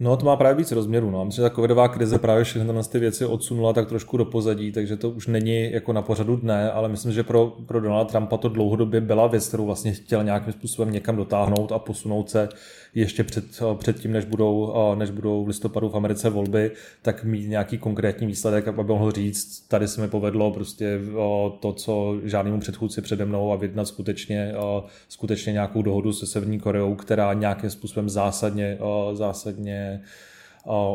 No, 0.00 0.16
to 0.16 0.26
má 0.26 0.36
právě 0.36 0.54
víc 0.54 0.72
rozměrů. 0.72 1.10
No. 1.10 1.24
Myslím, 1.24 1.44
že 1.44 1.48
ta 1.50 1.54
covidová 1.54 1.88
krize 1.88 2.18
právě 2.18 2.44
všechny 2.44 2.72
ty 2.92 2.98
věci 2.98 3.26
odsunula 3.26 3.72
tak 3.72 3.88
trošku 3.88 4.16
do 4.16 4.24
pozadí, 4.24 4.72
takže 4.72 4.96
to 4.96 5.10
už 5.10 5.26
není 5.26 5.72
jako 5.72 5.92
na 5.92 6.02
pořadu 6.02 6.36
dne, 6.36 6.70
ale 6.70 6.88
myslím, 6.88 7.12
že 7.12 7.22
pro, 7.22 7.56
pro 7.66 7.80
Donald 7.80 8.04
Trumpa 8.04 8.36
to 8.36 8.48
dlouhodobě 8.48 9.00
byla 9.00 9.26
věc, 9.26 9.48
kterou 9.48 9.66
vlastně 9.66 9.92
chtěl 9.92 10.24
nějakým 10.24 10.52
způsobem 10.52 10.92
někam 10.92 11.16
dotáhnout 11.16 11.72
a 11.72 11.78
posunout 11.78 12.30
se 12.30 12.48
ještě 12.94 13.24
před, 13.24 13.44
před 13.78 14.00
tím, 14.00 14.12
než 14.12 14.24
budou, 14.24 14.74
než 14.94 15.10
budou 15.10 15.44
v 15.44 15.48
listopadu 15.48 15.88
v 15.88 15.96
Americe 15.96 16.30
volby, 16.30 16.70
tak 17.02 17.24
mít 17.24 17.48
nějaký 17.48 17.78
konkrétní 17.78 18.26
výsledek, 18.26 18.68
aby 18.68 18.84
mohl 18.84 19.12
říct, 19.12 19.68
tady 19.68 19.88
se 19.88 20.00
mi 20.00 20.08
povedlo 20.08 20.50
prostě 20.50 21.00
to, 21.60 21.72
co 21.72 22.16
žádnému 22.24 22.60
předchůdci 22.60 23.02
přede 23.02 23.24
mnou 23.24 23.52
a 23.52 23.56
vyjednat 23.56 23.88
skutečně, 23.88 24.54
skutečně 25.08 25.52
nějakou 25.52 25.82
dohodu 25.82 26.12
se 26.12 26.26
Severní 26.26 26.60
Koreou, 26.60 26.94
která 26.94 27.32
nějakým 27.32 27.70
způsobem 27.70 28.08
zásadně, 28.08 28.78
zásadně 29.12 30.00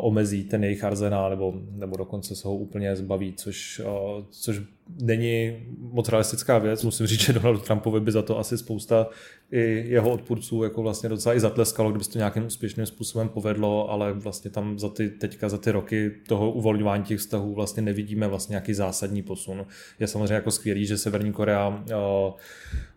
omezí 0.01 0.43
ten 0.43 0.63
jejich 0.63 0.83
arzenál 0.83 1.29
nebo, 1.29 1.53
nebo 1.71 1.97
dokonce 1.97 2.35
se 2.35 2.47
ho 2.47 2.55
úplně 2.55 2.95
zbaví, 2.95 3.33
což, 3.33 3.81
což 4.29 4.61
není 5.01 5.55
moc 5.77 6.09
realistická 6.09 6.57
věc. 6.57 6.83
Musím 6.83 7.07
říct, 7.07 7.21
že 7.21 7.33
Donald 7.33 7.65
Trumpovi 7.65 7.99
by 7.99 8.11
za 8.11 8.21
to 8.21 8.39
asi 8.39 8.57
spousta 8.57 9.07
i 9.51 9.83
jeho 9.87 10.09
odpůrců 10.11 10.63
jako 10.63 10.81
vlastně 10.81 11.09
docela 11.09 11.35
i 11.35 11.39
zatleskalo, 11.39 11.89
kdyby 11.89 12.03
se 12.03 12.11
to 12.11 12.17
nějakým 12.17 12.45
úspěšným 12.45 12.85
způsobem 12.85 13.29
povedlo, 13.29 13.91
ale 13.91 14.13
vlastně 14.13 14.51
tam 14.51 14.79
za 14.79 14.89
ty, 14.89 15.09
teďka 15.09 15.49
za 15.49 15.57
ty 15.57 15.71
roky 15.71 16.11
toho 16.27 16.51
uvolňování 16.51 17.03
těch 17.03 17.19
vztahů 17.19 17.53
vlastně 17.53 17.83
nevidíme 17.83 18.27
vlastně 18.27 18.53
nějaký 18.53 18.73
zásadní 18.73 19.21
posun. 19.21 19.65
Je 19.99 20.07
samozřejmě 20.07 20.33
jako 20.33 20.51
skvělý, 20.51 20.85
že 20.85 20.97
Severní 20.97 21.33
Korea 21.33 21.67
uh, 21.67 22.33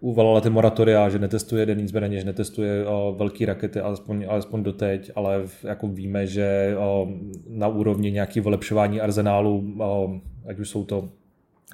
uvalila 0.01 0.41
ty 0.41 0.51
moratoria, 0.51 1.09
že 1.09 1.19
netestuje 1.19 1.67
denní 1.67 1.89
zbraně, 1.89 2.19
že 2.19 2.27
netestuje 2.27 2.87
uh, 2.87 3.19
velké 3.19 3.47
rakety, 3.47 3.81
alespoň, 3.81 4.27
alespoň 4.29 4.63
doteď, 4.63 5.11
ale 5.15 5.43
jako 5.65 5.89
víme, 5.89 6.27
že 6.27 6.77
uh, 6.77 7.11
na 7.49 7.69
úrovni 7.69 8.11
nějaký 8.11 8.41
vylepšování 8.41 9.01
arzenálu, 9.01 9.59
uh, 9.59 10.19
ať 10.49 10.59
už 10.59 10.69
jsou 10.69 10.85
to 10.85 11.09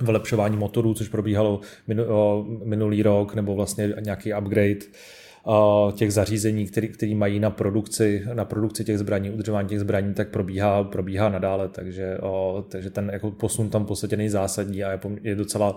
vylepšování 0.02 0.56
motorů, 0.56 0.94
což 0.94 1.08
probíhalo 1.08 1.60
minulý 2.64 3.02
rok, 3.02 3.34
nebo 3.34 3.54
vlastně 3.54 3.92
nějaký 4.00 4.34
upgrade 4.34 4.80
těch 5.92 6.12
zařízení, 6.12 6.66
který, 6.66 6.88
který 6.88 7.14
mají 7.14 7.40
na 7.40 7.50
produkci, 7.50 8.24
na 8.32 8.44
produkci 8.44 8.84
těch 8.84 8.98
zbraní, 8.98 9.30
udržování 9.30 9.68
těch 9.68 9.80
zbraní, 9.80 10.14
tak 10.14 10.28
probíhá, 10.28 10.84
probíhá 10.84 11.28
nadále, 11.28 11.68
takže, 11.68 12.18
takže 12.68 12.90
ten 12.90 13.10
jako 13.12 13.30
posun 13.30 13.70
tam 13.70 13.84
v 13.84 13.86
podstatě 13.86 14.16
nejzásadní 14.16 14.84
a 14.84 14.92
je, 14.92 15.00
je 15.22 15.34
docela 15.34 15.76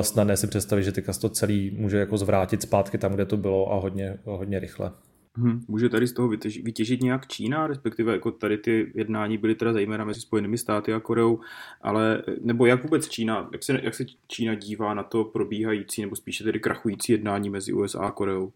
snadné 0.00 0.36
si 0.36 0.46
představit, 0.46 0.82
že 0.82 0.92
teďka 0.92 1.12
to 1.12 1.28
celý 1.28 1.70
může 1.78 1.98
jako 1.98 2.18
zvrátit 2.18 2.62
zpátky 2.62 2.98
tam, 2.98 3.12
kde 3.12 3.24
to 3.24 3.36
bylo 3.36 3.72
a 3.72 3.76
hodně, 3.76 4.18
hodně 4.24 4.58
rychle. 4.58 4.90
Hmm. 5.38 5.60
Může 5.68 5.88
tady 5.88 6.06
z 6.06 6.12
toho 6.12 6.28
vytěžit, 6.28 6.64
vytěžit 6.64 7.02
nějak 7.02 7.26
Čína, 7.26 7.66
respektive 7.66 8.12
jako 8.12 8.30
tady 8.30 8.58
ty 8.58 8.92
jednání 8.94 9.38
byly 9.38 9.54
teda 9.54 9.72
zejména 9.72 10.04
mezi 10.04 10.20
Spojenými 10.20 10.58
státy 10.58 10.92
a 10.92 11.00
Koreou, 11.00 11.40
ale 11.80 12.22
nebo 12.40 12.66
jak 12.66 12.82
vůbec 12.82 13.08
Čína, 13.08 13.48
jak 13.52 13.62
se, 13.62 13.80
jak 13.82 13.94
se 13.94 14.04
Čína 14.28 14.54
dívá 14.54 14.94
na 14.94 15.02
to 15.02 15.24
probíhající 15.24 16.02
nebo 16.02 16.16
spíše 16.16 16.44
tedy 16.44 16.60
krachující 16.60 17.12
jednání 17.12 17.50
mezi 17.50 17.72
USA 17.72 18.00
a 18.00 18.10
Koreou? 18.10 18.52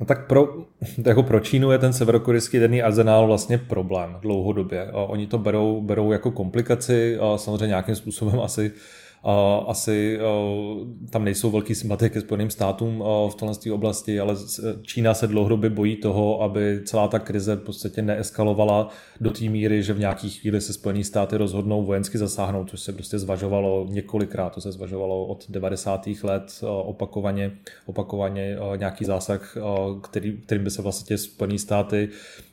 No 0.00 0.06
tak 0.06 0.26
pro, 0.26 0.66
jako 1.06 1.22
pro 1.22 1.40
Čínu 1.40 1.70
je 1.70 1.78
ten 1.78 1.92
severokorejský 1.92 2.56
jaderný 2.56 2.82
arzenál 2.82 3.26
vlastně 3.26 3.58
problém 3.58 4.16
dlouhodobě. 4.22 4.92
Oni 4.92 5.26
to 5.26 5.38
berou, 5.38 5.80
berou 5.80 6.12
jako 6.12 6.30
komplikaci 6.30 7.18
a 7.18 7.38
samozřejmě 7.38 7.66
nějakým 7.66 7.96
způsobem 7.96 8.40
asi 8.44 8.72
asi 9.66 10.18
tam 11.10 11.24
nejsou 11.24 11.50
velký 11.50 11.74
sympatie 11.74 12.08
ke 12.10 12.20
Spojeným 12.20 12.50
státům 12.50 13.04
v 13.30 13.34
této 13.34 13.74
oblasti, 13.74 14.20
ale 14.20 14.34
Čína 14.82 15.14
se 15.14 15.26
dlouhodobě 15.26 15.70
bojí 15.70 15.96
toho, 15.96 16.42
aby 16.42 16.80
celá 16.84 17.08
ta 17.08 17.18
krize 17.18 17.56
v 17.56 17.60
podstatě 17.60 18.02
neeskalovala 18.02 18.88
do 19.20 19.30
té 19.30 19.44
míry, 19.44 19.82
že 19.82 19.92
v 19.92 19.98
nějaký 19.98 20.30
chvíli 20.30 20.60
se 20.60 20.72
Spojené 20.72 21.04
státy 21.04 21.36
rozhodnou 21.36 21.84
vojensky 21.84 22.18
zasáhnout, 22.18 22.70
což 22.70 22.80
se 22.80 22.92
prostě 22.92 23.18
zvažovalo 23.18 23.86
několikrát, 23.90 24.54
to 24.54 24.60
se 24.60 24.72
zvažovalo 24.72 25.26
od 25.26 25.44
90. 25.48 26.08
let 26.22 26.60
opakovaně, 26.84 27.52
opakovaně 27.86 28.56
nějaký 28.76 29.04
zásah, 29.04 29.56
který, 30.02 30.36
kterým 30.36 30.64
by 30.64 30.70
se 30.70 30.82
vlastně 30.82 31.18
Spojené 31.18 31.58
státy 31.58 32.08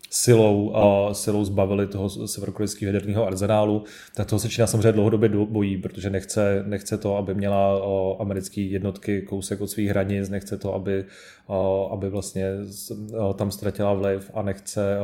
silou, 0.09 0.75
a 0.75 1.13
silou 1.13 1.45
zbavili 1.45 1.87
toho 1.87 2.09
severokorejského 2.27 2.87
jaderného 2.87 3.27
arzenálu, 3.27 3.83
tak 4.15 4.27
toho 4.27 4.39
se 4.39 4.49
Čína 4.49 4.67
samozřejmě 4.67 4.91
dlouhodobě 4.91 5.29
bojí, 5.29 5.77
protože 5.77 6.09
nechce, 6.09 6.63
nechce 6.67 6.97
to, 6.97 7.17
aby 7.17 7.35
měla 7.35 7.81
americké 8.19 8.61
jednotky 8.61 9.21
kousek 9.21 9.61
od 9.61 9.67
svých 9.67 9.89
hranic, 9.89 10.29
nechce 10.29 10.57
to, 10.57 10.73
aby, 10.73 11.05
aby 11.91 12.09
vlastně 12.09 12.45
tam 13.35 13.51
ztratila 13.51 13.93
vliv 13.93 14.31
a 14.33 14.41
nechce 14.41 14.97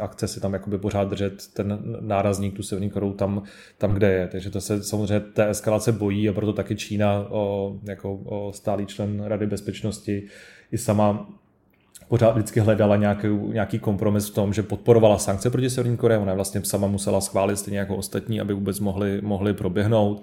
a 0.00 0.06
chce 0.06 0.28
si 0.28 0.40
tam 0.40 0.52
jakoby 0.52 0.78
pořád 0.78 1.08
držet 1.08 1.46
ten 1.54 1.78
nárazník, 2.00 2.56
tu 2.56 2.62
Severní 2.62 2.90
Koreu 2.90 3.12
tam, 3.12 3.42
tam, 3.78 3.94
kde 3.94 4.12
je. 4.12 4.28
Takže 4.28 4.50
to 4.50 4.60
se 4.60 4.82
samozřejmě 4.82 5.20
té 5.20 5.48
eskalace 5.48 5.92
bojí 5.92 6.28
a 6.28 6.32
proto 6.32 6.52
taky 6.52 6.76
Čína 6.76 7.26
jako 7.84 8.20
stálý 8.54 8.86
člen 8.86 9.22
Rady 9.24 9.46
bezpečnosti 9.46 10.22
i 10.72 10.78
sama 10.78 11.28
pořád 12.08 12.30
vždycky 12.30 12.60
hledala 12.60 12.96
nějaký, 12.96 13.28
nějaký 13.28 13.78
kompromis 13.78 14.30
v 14.30 14.34
tom, 14.34 14.52
že 14.52 14.62
podporovala 14.62 15.18
sankce 15.18 15.50
proti 15.50 15.70
Severní 15.70 15.96
Koreji, 15.96 16.20
ona 16.20 16.34
vlastně 16.34 16.64
sama 16.64 16.86
musela 16.86 17.20
schválit 17.20 17.56
stejně 17.56 17.78
jako 17.78 17.96
ostatní, 17.96 18.40
aby 18.40 18.54
vůbec 18.54 18.80
mohli, 18.80 19.20
mohli 19.22 19.54
proběhnout 19.54 20.22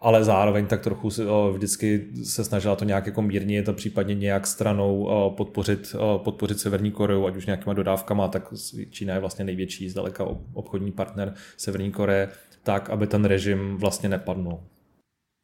ale 0.00 0.24
zároveň 0.24 0.66
tak 0.66 0.80
trochu 0.80 1.08
vždycky 1.52 2.06
se 2.24 2.44
snažila 2.44 2.76
to 2.76 2.84
nějak 2.84 3.06
jako 3.06 3.22
mírnit 3.22 3.68
a 3.68 3.72
případně 3.72 4.14
nějak 4.14 4.46
stranou 4.46 5.08
podpořit, 5.36 5.96
podpořit 6.16 6.60
Severní 6.60 6.90
Koreu, 6.90 7.26
ať 7.26 7.36
už 7.36 7.46
nějakýma 7.46 7.72
dodávkama, 7.74 8.28
tak 8.28 8.54
Čína 8.90 9.14
je 9.14 9.20
vlastně 9.20 9.44
největší 9.44 9.88
zdaleka 9.88 10.26
obchodní 10.52 10.92
partner 10.92 11.34
Severní 11.56 11.92
Koreje, 11.92 12.28
tak, 12.62 12.90
aby 12.90 13.06
ten 13.06 13.24
režim 13.24 13.76
vlastně 13.76 14.08
nepadnul. 14.08 14.60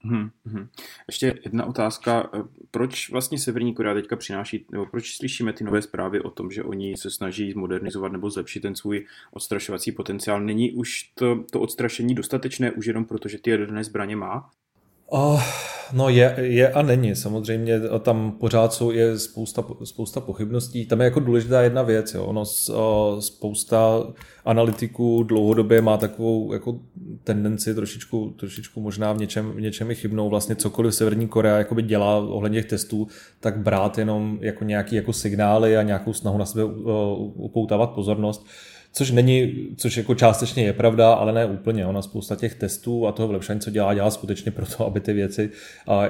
Hmm, 0.00 0.30
hmm. 0.46 0.68
Ještě 1.08 1.34
jedna 1.44 1.66
otázka. 1.66 2.30
Proč 2.76 3.10
vlastně 3.10 3.38
Severní 3.38 3.74
Korea 3.74 3.94
teďka 3.94 4.16
přináší, 4.16 4.66
nebo 4.70 4.86
proč 4.86 5.16
slyšíme 5.16 5.52
ty 5.52 5.64
nové 5.64 5.82
zprávy 5.82 6.20
o 6.20 6.30
tom, 6.30 6.50
že 6.50 6.64
oni 6.64 6.96
se 6.96 7.10
snaží 7.10 7.54
modernizovat 7.54 8.12
nebo 8.12 8.30
zlepšit 8.30 8.60
ten 8.60 8.74
svůj 8.74 9.06
odstrašovací 9.30 9.92
potenciál? 9.92 10.40
Není 10.40 10.72
už 10.72 11.02
to, 11.14 11.44
to 11.52 11.60
odstrašení 11.60 12.14
dostatečné 12.14 12.72
už 12.72 12.86
jenom 12.86 13.04
proto, 13.04 13.28
že 13.28 13.38
ty 13.38 13.50
jaderné 13.50 13.84
zbraně 13.84 14.16
má? 14.16 14.50
Oh, 15.08 15.42
no 15.92 16.08
je, 16.08 16.34
je 16.38 16.72
a 16.72 16.82
není. 16.82 17.16
Samozřejmě 17.16 17.80
tam 18.00 18.32
pořád 18.32 18.72
jsou 18.72 18.90
je 18.90 19.18
spousta, 19.18 19.64
spousta 19.84 20.20
pochybností. 20.20 20.86
Tam 20.86 21.00
je 21.00 21.04
jako 21.04 21.20
důležitá 21.20 21.62
jedna 21.62 21.82
věc. 21.82 22.14
Jo. 22.14 22.24
Ono 22.24 22.44
spousta 23.20 24.06
analytiků 24.44 25.22
dlouhodobě 25.22 25.82
má 25.82 25.96
takovou 25.96 26.52
jako 26.52 26.78
tendenci 27.24 27.74
trošičku, 27.74 28.34
trošičku 28.38 28.80
možná 28.80 29.12
v 29.12 29.18
něčem, 29.18 29.52
v 29.52 29.60
něčem 29.60 29.94
chybnou. 29.94 30.28
Vlastně 30.28 30.56
cokoliv 30.56 30.94
Severní 30.94 31.28
Korea 31.28 31.56
jakoby 31.58 31.82
dělá 31.82 32.16
ohledně 32.16 32.62
těch 32.62 32.70
testů, 32.70 33.08
tak 33.40 33.58
brát 33.58 33.98
jenom 33.98 34.38
jako 34.40 34.64
nějaký 34.64 34.96
jako 34.96 35.12
signály 35.12 35.76
a 35.76 35.82
nějakou 35.82 36.12
snahu 36.12 36.38
na 36.38 36.46
sebe 36.46 36.64
upoutávat 37.34 37.90
pozornost 37.90 38.46
Což 38.96 39.10
není, 39.10 39.68
což 39.76 39.96
jako 39.96 40.14
částečně 40.14 40.64
je 40.64 40.72
pravda, 40.72 41.12
ale 41.12 41.32
ne 41.32 41.46
úplně. 41.46 41.86
Ona 41.86 42.02
spousta 42.02 42.36
těch 42.36 42.54
testů 42.54 43.06
a 43.06 43.12
toho 43.12 43.28
vylepšení, 43.28 43.60
co 43.60 43.70
dělá, 43.70 43.94
dělá 43.94 44.10
skutečně 44.10 44.50
proto, 44.52 44.86
aby 44.86 45.00
ty 45.00 45.12
věci 45.12 45.50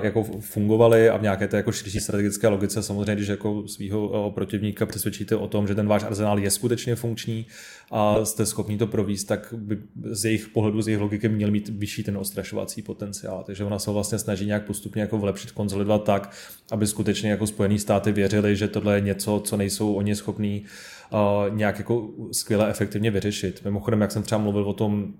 jako 0.02 0.22
fungovaly 0.40 1.10
a 1.10 1.16
v 1.16 1.22
nějaké 1.22 1.48
té 1.48 1.56
jako 1.56 1.72
širší 1.72 2.00
strategické 2.00 2.48
logice 2.48 2.82
samozřejmě, 2.82 3.14
když 3.14 3.28
jako 3.28 3.68
svého 3.68 4.30
protivníka 4.34 4.86
přesvědčíte 4.86 5.36
o 5.36 5.48
tom, 5.48 5.66
že 5.66 5.74
ten 5.74 5.86
váš 5.86 6.02
arzenál 6.02 6.38
je 6.38 6.50
skutečně 6.50 6.94
funkční 6.94 7.46
a 7.90 8.24
jste 8.24 8.46
schopni 8.46 8.78
to 8.78 8.86
províst, 8.86 9.28
tak 9.28 9.54
by 9.56 9.78
z 10.10 10.24
jejich 10.24 10.48
pohledu, 10.48 10.82
z 10.82 10.88
jejich 10.88 11.00
logiky 11.00 11.28
měl 11.28 11.50
mít 11.50 11.68
vyšší 11.68 12.02
ten 12.02 12.16
ostrašovací 12.16 12.82
potenciál. 12.82 13.44
Takže 13.46 13.64
ona 13.64 13.78
se 13.78 13.90
vlastně 13.90 14.18
snaží 14.18 14.46
nějak 14.46 14.66
postupně 14.66 15.02
jako 15.02 15.18
vlepšit, 15.18 15.50
konsolidovat 15.50 16.04
tak, 16.04 16.30
aby 16.70 16.86
skutečně 16.86 17.30
jako 17.30 17.46
Spojené 17.46 17.78
státy 17.78 18.12
věřili, 18.12 18.56
že 18.56 18.68
tohle 18.68 18.94
je 18.94 19.00
něco, 19.00 19.42
co 19.44 19.56
nejsou 19.56 19.94
oni 19.94 20.16
schopní 20.16 20.64
uh, 21.12 21.18
nějak 21.56 21.78
jako 21.78 22.10
skvěle 22.32 22.70
efektivně 22.70 23.10
vyřešit. 23.10 23.60
Mimochodem, 23.64 24.00
jak 24.00 24.12
jsem 24.12 24.22
třeba 24.22 24.40
mluvil 24.40 24.62
o 24.62 24.72
tom 24.72 25.12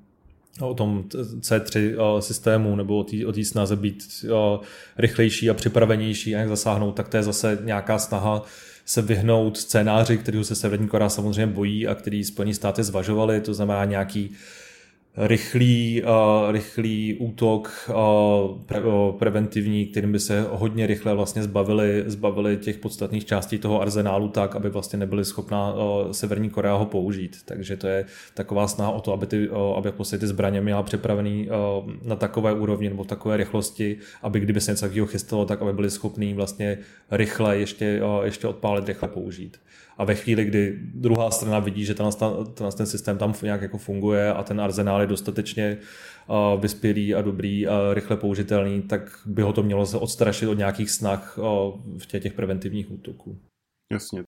o 0.61 0.75
tom 0.75 1.04
C3 1.40 1.94
uh, 2.14 2.20
systému 2.20 2.76
nebo 2.76 2.99
o 3.26 3.32
té 3.32 3.44
snaze 3.44 3.76
být 3.76 4.25
rychlejší 4.99 5.50
a 5.50 5.54
připravenější 5.54 6.37
a 6.37 6.38
jak 6.38 6.49
zasáhnout, 6.49 6.92
tak 6.92 7.08
to 7.08 7.16
je 7.16 7.23
zase 7.23 7.58
nějaká 7.64 7.99
snaha 7.99 8.42
se 8.87 9.02
vyhnout 9.02 9.57
scénáři, 9.57 10.19
kterého 10.19 10.45
se 10.45 10.55
Severní 10.55 10.88
Korea 10.88 11.09
samozřejmě 11.09 11.47
bojí 11.47 11.88
a 11.88 11.95
který 11.95 12.25
Spojené 12.25 12.55
státy 12.55 12.83
zvažovali, 12.83 13.40
to 13.40 13.55
znamená 13.55 13.85
nějaký 13.85 14.35
rychlý, 15.16 16.02
uh, 16.02 16.52
rychlý 16.52 17.14
útok 17.14 17.88
uh, 17.88 17.94
pre, 18.66 18.80
uh, 18.80 19.12
preventivní, 19.18 19.87
kterým 19.87 20.12
by 20.12 20.20
se 20.20 20.46
hodně 20.50 20.87
rychle 20.87 21.14
vlastně 21.14 21.42
zbavili, 21.42 22.04
zbavili 22.06 22.56
těch 22.56 22.78
podstatných 22.78 23.25
částí 23.25 23.58
toho 23.58 23.80
arzenálu 23.80 24.28
tak, 24.28 24.56
aby 24.56 24.70
vlastně 24.70 24.99
nebyli 24.99 25.25
schopná 25.25 25.73
uh, 25.73 26.11
Severní 26.11 26.50
Korea 26.50 26.75
ho 26.75 26.87
použít. 26.87 27.37
Takže 27.44 27.76
to 27.76 27.87
je 27.87 28.04
taková 28.35 28.68
snaha 28.68 28.90
o 28.90 29.00
to, 29.00 29.12
aby, 29.12 29.26
ty, 29.26 29.49
uh, 29.49 29.58
aby 29.58 29.92
prostě 29.92 30.18
ty 30.18 30.26
zbraně 30.26 30.61
měla 30.61 30.82
připravený 30.82 31.49
uh, 31.49 31.90
na 32.08 32.16
takové 32.16 32.52
úrovni 32.52 32.88
nebo 32.88 33.04
takové 33.04 33.37
rychlosti, 33.37 33.99
aby 34.23 34.40
kdyby 34.40 34.61
se 34.61 34.70
něco 34.70 34.85
takového 34.87 35.06
chystalo, 35.06 35.44
tak 35.44 35.62
aby 35.62 35.73
byli 35.73 35.90
schopní 35.90 36.35
vlastně 36.35 36.78
rychle 37.11 37.58
ještě, 37.58 38.02
uh, 38.02 38.25
ještě 38.25 38.46
odpálit, 38.46 38.88
rychle 38.88 39.08
použít. 39.08 39.56
A 39.99 40.05
ve 40.05 40.15
chvíli, 40.15 40.45
kdy 40.45 40.79
druhá 40.95 41.31
strana 41.31 41.59
vidí, 41.59 41.85
že 41.85 41.95
ten, 41.95 42.07
ten, 42.76 42.87
systém 42.87 43.19
tam 43.19 43.35
nějak 43.43 43.62
jako 43.62 43.79
funguje 43.79 44.33
a 44.33 44.43
ten 44.43 44.61
arzenál 44.61 45.00
je 45.00 45.07
dostatečně 45.07 45.79
vyspělý 46.61 47.15
a 47.15 47.23
dobrý 47.23 47.67
a 47.67 47.95
rychle 47.95 48.17
použitelný, 48.17 48.83
tak 48.83 49.21
by 49.26 49.43
ho 49.43 49.53
to 49.53 49.62
mělo 49.62 49.87
se 49.87 49.97
odstrašit 49.97 50.49
od 50.49 50.59
nějakých 50.59 50.91
snah 50.91 51.38
v 51.99 52.07
těch, 52.07 52.23
těch 52.23 52.33
preventivních 52.33 52.91
útoků. 52.91 53.38
Jasně, 53.93 54.23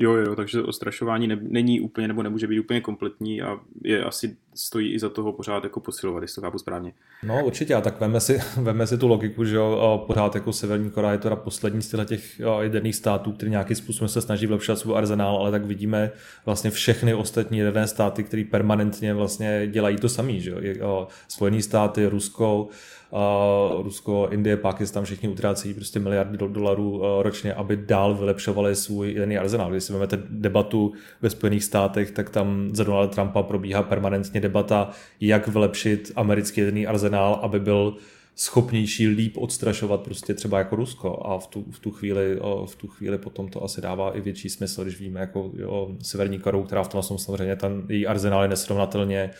Jo, 0.00 0.12
jo, 0.12 0.36
takže 0.36 0.62
ostrašování 0.62 1.26
ne, 1.26 1.38
není 1.42 1.80
úplně 1.80 2.08
nebo 2.08 2.22
nemůže 2.22 2.46
být 2.46 2.60
úplně 2.60 2.80
kompletní 2.80 3.42
a 3.42 3.60
je 3.84 4.04
asi 4.04 4.36
stojí 4.54 4.92
i 4.92 4.98
za 4.98 5.08
toho 5.08 5.32
pořád 5.32 5.64
jako 5.64 5.80
posilovat, 5.80 6.22
jestli 6.22 6.34
to 6.34 6.40
chápu 6.40 6.58
správně. 6.58 6.92
No 7.22 7.44
určitě, 7.44 7.74
a 7.74 7.80
tak 7.80 8.00
veme 8.00 8.20
si, 8.20 8.40
veme 8.56 8.86
si 8.86 8.98
tu 8.98 9.08
logiku, 9.08 9.44
že 9.44 9.56
jo, 9.56 10.04
pořád 10.06 10.34
jako 10.34 10.52
Severní 10.52 10.90
Korea 10.90 11.12
je 11.12 11.18
teda 11.18 11.36
poslední 11.36 11.82
z 11.82 12.06
těch 12.06 12.40
jaderných 12.40 12.96
států, 12.96 13.32
který 13.32 13.50
nějakým 13.50 13.76
způsobem 13.76 14.08
se 14.08 14.20
snaží 14.20 14.46
vlepšovat 14.46 14.78
svůj 14.78 14.96
arzenál, 14.96 15.36
ale 15.36 15.50
tak 15.50 15.64
vidíme 15.64 16.10
vlastně 16.46 16.70
všechny 16.70 17.14
ostatní 17.14 17.58
jaderné 17.58 17.86
státy, 17.86 18.24
které 18.24 18.44
permanentně 18.50 19.14
vlastně 19.14 19.66
dělají 19.66 19.96
to 19.96 20.08
samý, 20.08 20.40
že 20.40 20.54
jo, 20.62 21.08
Spojené 21.28 21.62
státy, 21.62 22.06
Rusko, 22.06 22.68
uh, 23.10 23.82
Rusko, 23.82 24.28
Indie, 24.30 24.56
Pakistan, 24.56 25.04
všichni 25.04 25.28
utrácejí 25.28 25.74
prostě 25.74 26.00
miliardy 26.00 26.38
dolarů 26.38 26.90
uh, 26.90 27.22
ročně, 27.22 27.54
aby 27.54 27.76
dál 27.76 28.14
vylepšovali 28.14 28.76
svůj 28.76 29.08
jedený 29.08 29.38
arzenál. 29.38 29.70
Když 29.70 29.84
si 29.84 29.92
vezmete 29.92 30.18
debatu 30.30 30.92
ve 31.22 31.30
Spojených 31.30 31.64
státech, 31.64 32.10
tak 32.10 32.30
tam 32.30 32.70
za 32.72 32.84
Donalda 32.84 33.12
Trumpa 33.14 33.42
probíhá 33.42 33.82
permanentně 33.82 34.40
debata, 34.48 34.90
jak 35.20 35.48
vylepšit 35.48 36.12
americký 36.16 36.60
jedený 36.60 36.86
arzenál, 36.86 37.38
aby 37.42 37.60
byl 37.60 37.96
schopnější 38.38 39.08
líp 39.08 39.36
odstrašovat 39.36 40.00
prostě 40.00 40.34
třeba 40.34 40.58
jako 40.58 40.76
Rusko. 40.76 41.26
A 41.26 41.38
v 41.38 41.46
tu, 41.46 41.64
v 41.70 41.78
tu, 41.78 41.90
chvíli, 41.90 42.38
v 42.66 42.76
tu 42.76 42.88
chvíli 42.88 43.18
potom 43.18 43.48
to 43.48 43.64
asi 43.64 43.80
dává 43.80 44.16
i 44.16 44.20
větší 44.20 44.48
smysl, 44.48 44.82
když 44.82 45.00
víme 45.00 45.20
jako 45.20 45.50
jo, 45.56 45.90
Severní 46.02 46.38
Koreu, 46.38 46.62
která 46.62 46.82
v 46.82 46.88
tom 46.88 47.02
samozřejmě 47.02 47.56
ten 47.56 47.82
její 47.88 48.06
arzenál 48.06 48.42
je 48.42 48.48
nesrovnatelně 48.48 49.30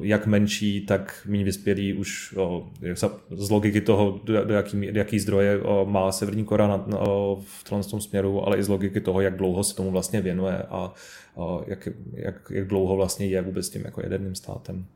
jak 0.00 0.26
menší, 0.26 0.86
tak 0.86 1.22
méně 1.26 1.44
vyspělý 1.44 1.94
už 1.94 2.34
z 3.30 3.50
logiky 3.50 3.80
toho, 3.80 4.20
do 4.24 4.54
jaký, 4.54 4.92
do 4.92 4.98
jaký 4.98 5.18
zdroje 5.18 5.60
má 5.84 6.12
Severní 6.12 6.44
Korea 6.44 6.84
v 7.40 7.64
tom 7.64 8.00
směru, 8.00 8.46
ale 8.46 8.56
i 8.56 8.62
z 8.62 8.68
logiky 8.68 9.00
toho, 9.00 9.20
jak 9.20 9.36
dlouho 9.36 9.64
se 9.64 9.76
tomu 9.76 9.90
vlastně 9.90 10.20
věnuje 10.20 10.58
a 10.58 10.92
jak, 11.66 11.88
jak, 12.12 12.50
jak 12.50 12.68
dlouho 12.68 12.96
vlastně 12.96 13.26
je 13.26 13.42
vůbec 13.42 13.68
tím 13.68 13.82
jako 13.84 14.00
jederným 14.02 14.34
státem. 14.34 14.86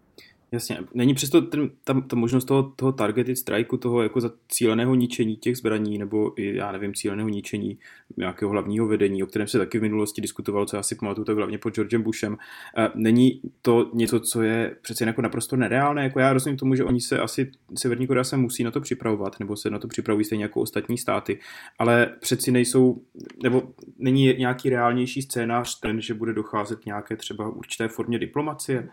Jasně, 0.52 0.78
není 0.94 1.14
přesto 1.14 1.42
ten, 1.42 1.70
ta, 1.84 2.00
ta 2.00 2.16
možnost 2.16 2.44
toho, 2.44 2.72
toho 2.76 2.92
targeted 2.92 3.38
strikeu, 3.38 3.76
toho 3.76 4.02
jako 4.02 4.20
za 4.20 4.30
cíleného 4.48 4.94
ničení 4.94 5.36
těch 5.36 5.56
zbraní, 5.56 5.98
nebo 5.98 6.40
i, 6.40 6.56
já 6.56 6.72
nevím, 6.72 6.94
cíleného 6.94 7.28
ničení 7.28 7.78
nějakého 8.16 8.50
hlavního 8.50 8.86
vedení, 8.86 9.22
o 9.22 9.26
kterém 9.26 9.48
se 9.48 9.58
taky 9.58 9.78
v 9.78 9.82
minulosti 9.82 10.20
diskutovalo, 10.20 10.66
co 10.66 10.76
já 10.76 10.82
si 10.82 10.94
pamatuju, 10.94 11.24
tak 11.24 11.36
hlavně 11.36 11.58
pod 11.58 11.74
Georgem 11.74 12.02
Bushem. 12.02 12.36
Není 12.94 13.40
to 13.62 13.90
něco, 13.94 14.20
co 14.20 14.42
je 14.42 14.76
přece 14.82 15.04
jako 15.04 15.22
naprosto 15.22 15.56
nereálné? 15.56 16.02
Jako 16.02 16.20
já 16.20 16.32
rozumím 16.32 16.56
tomu, 16.56 16.74
že 16.74 16.84
oni 16.84 17.00
se 17.00 17.18
asi, 17.18 17.50
Severní 17.78 18.06
Korea 18.06 18.24
se 18.24 18.36
musí 18.36 18.64
na 18.64 18.70
to 18.70 18.80
připravovat, 18.80 19.40
nebo 19.40 19.56
se 19.56 19.70
na 19.70 19.78
to 19.78 19.88
připravují 19.88 20.24
stejně 20.24 20.44
jako 20.44 20.60
ostatní 20.60 20.98
státy, 20.98 21.38
ale 21.78 22.16
přeci 22.20 22.52
nejsou, 22.52 23.02
nebo 23.42 23.62
není 23.98 24.34
nějaký 24.38 24.70
reálnější 24.70 25.22
scénář 25.22 25.80
ten, 25.80 26.00
že 26.00 26.14
bude 26.14 26.32
docházet 26.32 26.86
nějaké 26.86 27.16
třeba 27.16 27.48
určité 27.48 27.88
formě 27.88 28.18
diplomacie? 28.18 28.88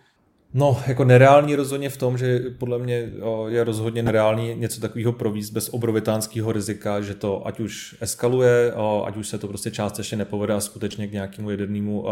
No, 0.58 0.78
jako 0.88 1.04
nereální 1.04 1.56
rozhodně 1.56 1.90
v 1.90 1.98
tom, 1.98 2.18
že 2.18 2.40
podle 2.58 2.80
mě 2.80 3.12
je 3.48 3.64
rozhodně 3.64 4.04
nereální 4.04 4.56
něco 4.56 4.82
takového 4.82 5.14
províst 5.14 5.54
bez 5.54 5.70
obrovitánského 5.70 6.52
rizika, 6.52 7.02
že 7.02 7.14
to 7.14 7.48
ať 7.48 7.60
už 7.60 7.96
eskaluje, 8.02 8.74
ať 9.06 9.18
už 9.18 9.28
se 9.28 9.38
to 9.38 9.48
prostě 9.48 9.72
částečně 9.72 10.18
nepovede 10.18 10.54
a 10.54 10.60
skutečně 10.60 11.08
k 11.08 11.12
nějakému 11.12 11.50
jedennému, 11.50 12.06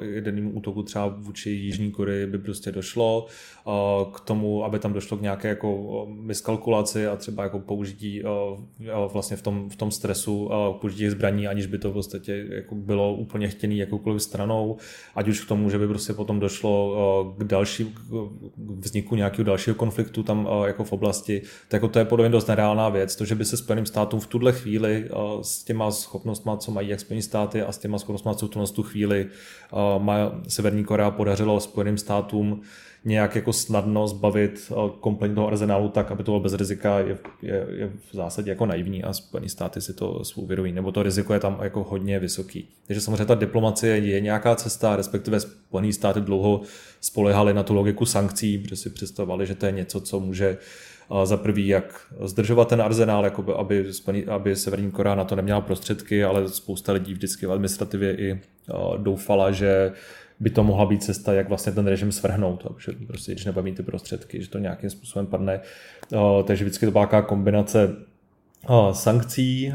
jedennému 0.00 0.50
útoku 0.50 0.82
třeba 0.82 1.14
vůči 1.18 1.50
Jižní 1.50 1.90
Koreji 1.90 2.26
by 2.26 2.38
prostě 2.38 2.72
došlo, 2.72 3.26
k 4.12 4.20
tomu, 4.20 4.64
aby 4.64 4.78
tam 4.78 4.92
došlo 4.92 5.16
k 5.16 5.22
nějaké 5.22 5.48
jako 5.48 6.06
miskalkulaci 6.10 7.06
a 7.06 7.16
třeba 7.16 7.42
jako 7.42 7.58
použití 7.58 8.22
vlastně 9.12 9.36
v 9.36 9.42
tom, 9.42 9.70
v 9.70 9.76
tom 9.76 9.90
stresu 9.90 10.50
použití 10.80 11.08
zbraní, 11.08 11.48
aniž 11.48 11.66
by 11.66 11.78
to 11.78 11.92
podstatě 11.92 12.46
jako 12.50 12.74
bylo 12.74 13.14
úplně 13.14 13.48
chtěný 13.48 13.78
jakoukoliv 13.78 14.22
stranou, 14.22 14.76
ať 15.14 15.28
už 15.28 15.44
k 15.44 15.48
tomu, 15.48 15.70
že 15.70 15.78
by 15.78 15.88
prostě 15.88 16.12
potom 16.12 16.40
došlo 16.40 17.34
k 17.38 17.44
další 17.44 17.89
k 17.90 18.30
vzniku 18.80 19.16
nějakého 19.16 19.44
dalšího 19.44 19.74
konfliktu 19.74 20.22
tam 20.22 20.48
jako 20.64 20.84
v 20.84 20.92
oblasti, 20.92 21.42
tak 21.68 21.72
jako 21.72 21.88
to 21.88 21.98
je 21.98 22.04
podle 22.04 22.24
mě 22.24 22.32
dost 22.32 22.46
nereálná 22.46 22.88
věc. 22.88 23.16
To, 23.16 23.24
že 23.24 23.34
by 23.34 23.44
se 23.44 23.56
Spojeným 23.56 23.86
státům 23.86 24.20
v 24.20 24.26
tuhle 24.26 24.52
chvíli 24.52 25.08
s 25.42 25.64
těma 25.64 25.90
schopnostmi, 25.90 26.52
co 26.58 26.70
mají 26.70 26.88
jak 26.88 27.00
Spojené 27.00 27.22
státy 27.22 27.62
a 27.62 27.72
s 27.72 27.78
těma 27.78 27.98
schopnostmi, 27.98 28.32
co 28.36 28.46
v 28.66 28.72
tu 28.72 28.82
chvíli 28.82 29.26
má 29.98 30.40
Severní 30.48 30.84
Korea 30.84 31.10
podařilo 31.10 31.60
Spojeným 31.60 31.98
státům 31.98 32.60
nějak 33.04 33.34
jako 33.34 33.52
snadno 33.52 34.08
zbavit 34.08 34.72
kompletně 35.00 35.34
toho 35.34 35.48
arzenálu 35.48 35.88
tak, 35.88 36.10
aby 36.10 36.22
to 36.22 36.30
bylo 36.30 36.40
bez 36.40 36.54
rizika, 36.54 36.98
je, 36.98 37.18
je, 37.42 37.66
je 37.70 37.90
v 38.10 38.14
zásadě 38.16 38.50
jako 38.50 38.66
naivní 38.66 39.04
a 39.04 39.12
Spojené 39.12 39.48
státy 39.48 39.80
si 39.80 39.94
to 39.94 40.22
uvědomují, 40.36 40.72
nebo 40.72 40.92
to 40.92 41.02
riziko 41.02 41.34
je 41.34 41.40
tam 41.40 41.58
jako 41.62 41.82
hodně 41.84 42.18
vysoký. 42.18 42.68
Takže 42.86 43.00
samozřejmě 43.00 43.24
ta 43.24 43.34
diplomacie 43.34 43.98
je 43.98 44.20
nějaká 44.20 44.54
cesta, 44.54 44.96
respektive 44.96 45.40
Spojené 45.40 45.92
státy 45.92 46.20
dlouho 46.20 46.60
spolehali 47.00 47.54
na 47.54 47.62
tu 47.62 47.74
logiku 47.74 48.06
sankcí, 48.06 48.58
protože 48.58 48.76
si 48.76 48.90
představovali, 48.90 49.46
že 49.46 49.54
to 49.54 49.66
je 49.66 49.72
něco, 49.72 50.00
co 50.00 50.20
může 50.20 50.58
za 51.24 51.36
prvý, 51.36 51.68
jak 51.68 52.00
zdržovat 52.20 52.68
ten 52.68 52.82
arzenál, 52.82 53.24
jako 53.24 53.56
aby, 53.58 53.86
aby 54.28 54.56
Severní 54.56 54.90
Korea 54.90 55.14
na 55.14 55.24
to 55.24 55.36
neměla 55.36 55.60
prostředky, 55.60 56.24
ale 56.24 56.48
spousta 56.48 56.92
lidí 56.92 57.14
vždycky 57.14 57.46
v 57.46 57.52
administrativě 57.52 58.16
i 58.16 58.40
doufala, 58.96 59.50
že 59.50 59.92
by 60.40 60.50
to 60.50 60.64
mohla 60.64 60.86
být 60.86 61.02
cesta, 61.02 61.32
jak 61.32 61.48
vlastně 61.48 61.72
ten 61.72 61.86
režim 61.86 62.12
svrhnout, 62.12 62.66
že 62.78 62.92
prostě, 63.06 63.32
když 63.32 63.44
nebude 63.44 63.62
mít 63.62 63.76
ty 63.76 63.82
prostředky, 63.82 64.42
že 64.42 64.50
to 64.50 64.58
nějakým 64.58 64.90
způsobem 64.90 65.26
padne. 65.26 65.60
Takže 66.46 66.64
vždycky 66.64 66.86
to 66.86 66.92
byla 66.92 67.06
kombinace 67.06 67.96
sankcí, 68.92 69.72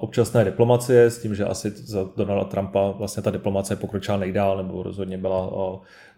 občasné 0.00 0.44
diplomacie 0.44 1.10
s 1.10 1.22
tím, 1.22 1.34
že 1.34 1.44
asi 1.44 1.70
za 1.70 2.08
Donalda 2.16 2.44
Trumpa 2.44 2.90
vlastně 2.90 3.22
ta 3.22 3.30
diplomacie 3.30 3.76
pokročila 3.76 4.16
nejdál, 4.16 4.56
nebo 4.56 4.82
rozhodně 4.82 5.18
byla 5.18 5.50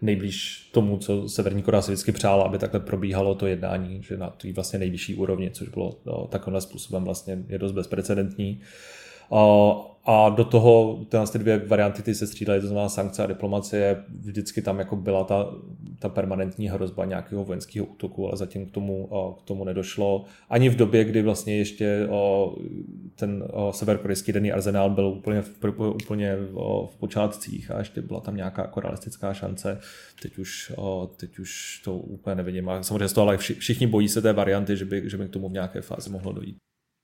nejblíž 0.01 0.69
tomu, 0.71 0.97
co 0.97 1.29
Severní 1.29 1.61
Korea 1.61 1.81
si 1.81 1.91
vždycky 1.91 2.11
přála, 2.11 2.43
aby 2.43 2.57
takhle 2.57 2.79
probíhalo 2.79 3.35
to 3.35 3.47
jednání, 3.47 4.03
že 4.03 4.17
na 4.17 4.29
té 4.29 4.53
vlastně 4.53 4.79
nejvyšší 4.79 5.15
úrovni, 5.15 5.51
což 5.51 5.69
bylo 5.69 6.27
takovým 6.29 6.61
způsobem 6.61 7.03
vlastně 7.03 7.37
je 7.47 7.57
dost 7.57 7.71
bezprecedentní. 7.71 8.61
A 10.11 10.29
do 10.29 10.45
toho 10.45 10.99
ty 11.31 11.39
dvě 11.39 11.57
varianty, 11.57 12.01
ty 12.01 12.15
se 12.15 12.27
střídaly, 12.27 12.61
to 12.61 12.67
znamená 12.67 12.89
sankce 12.89 13.23
a 13.23 13.27
diplomacie, 13.27 14.03
vždycky 14.19 14.61
tam 14.61 14.79
jako 14.79 14.95
byla 14.95 15.23
ta, 15.23 15.53
ta 15.99 16.09
permanentní 16.09 16.69
hrozba 16.69 17.05
nějakého 17.05 17.45
vojenského 17.45 17.85
útoku, 17.85 18.27
ale 18.27 18.37
zatím 18.37 18.65
k 18.65 18.71
tomu, 18.71 19.09
k 19.39 19.41
tomu 19.41 19.63
nedošlo. 19.63 20.25
Ani 20.49 20.69
v 20.69 20.75
době, 20.75 21.03
kdy 21.03 21.21
vlastně 21.21 21.57
ještě 21.57 22.07
ten 23.15 23.43
severokorejský 23.71 24.31
denní 24.31 24.51
arzenál 24.51 24.89
byl 24.89 25.07
úplně 25.07 25.41
v, 25.41 25.79
úplně 25.79 26.35
v 26.91 26.97
počátcích 26.99 27.71
a 27.71 27.79
ještě 27.79 28.01
byla 28.01 28.19
tam 28.19 28.35
nějaká 28.35 28.61
jako 28.61 28.79
realistická 28.79 29.33
šance. 29.33 29.79
Teď 30.21 30.37
už, 30.37 30.73
teď 31.15 31.39
už 31.39 31.81
to 31.85 31.97
úplně 31.97 32.35
nevidím. 32.35 32.69
A 32.69 32.83
samozřejmě 32.83 33.07
z 33.07 33.13
toho 33.13 33.27
ale 33.27 33.37
všichni 33.37 33.87
bojí 33.87 34.09
se 34.09 34.21
té 34.21 34.33
varianty, 34.33 34.77
že 34.77 34.85
by, 34.85 35.09
že 35.09 35.17
by 35.17 35.25
k 35.25 35.33
tomu 35.33 35.49
v 35.49 35.53
nějaké 35.53 35.81
fázi 35.81 36.09
mohlo 36.09 36.31
dojít. 36.33 36.57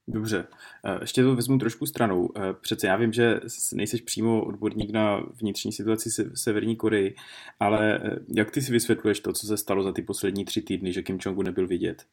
Dobře, 0.07 0.45
eh, 0.85 0.97
ještě 1.01 1.23
to 1.23 1.35
vezmu 1.35 1.57
trošku 1.57 1.85
stranou. 1.85 2.29
Eh, 2.37 2.53
přece 2.61 2.87
já 2.87 2.95
vím, 2.95 3.13
že 3.13 3.39
nejseš 3.73 4.01
přímo 4.01 4.45
odborník 4.45 4.91
na 4.91 5.23
vnitřní 5.41 5.71
situaci 5.71 6.09
v 6.09 6.39
Severní 6.39 6.75
Koreji, 6.75 7.15
ale 7.59 7.99
eh, 8.03 8.15
jak 8.35 8.51
ty 8.51 8.61
si 8.61 8.71
vysvětluješ 8.71 9.19
to, 9.19 9.33
co 9.33 9.47
se 9.47 9.57
stalo 9.57 9.83
za 9.83 9.91
ty 9.91 10.01
poslední 10.01 10.45
tři 10.45 10.61
týdny, 10.61 10.93
že 10.93 11.03
Kim 11.03 11.17
Jong-un 11.25 11.45
nebyl 11.45 11.67
vidět? 11.67 12.03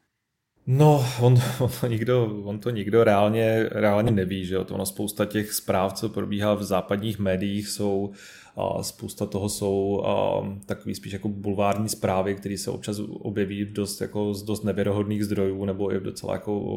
No, 0.67 1.07
on, 1.21 1.35
on, 1.61 1.71
to 1.81 1.87
nikdo, 1.87 2.43
on 2.45 2.59
to 2.59 2.71
nikdo 2.71 3.05
reálně, 3.05 3.69
reálně 3.73 4.11
neví, 4.11 4.45
že 4.45 4.55
jo? 4.55 4.65
To 4.65 4.75
ono 4.75 4.87
spousta 4.87 5.25
těch 5.25 5.53
zpráv, 5.53 5.93
co 5.93 6.09
probíhá 6.09 6.55
v 6.55 6.63
západních 6.63 7.19
médiích, 7.19 7.69
jsou 7.69 8.13
a 8.57 8.83
spousta 8.83 9.27
toho 9.27 9.49
jsou 9.49 10.03
takový 10.67 10.95
spíš 10.95 11.13
jako 11.13 11.29
bulvární 11.29 11.89
zprávy, 11.89 12.35
které 12.35 12.59
se 12.59 12.71
občas 12.71 13.01
objeví 13.09 13.65
dost, 13.65 14.01
jako 14.01 14.35
z 14.35 14.43
dost 14.43 14.65
nevěrohodných 14.65 15.25
zdrojů 15.25 15.65
nebo 15.65 15.95
i 15.95 15.99
v 15.99 16.03
docela 16.03 16.33
jako 16.33 16.77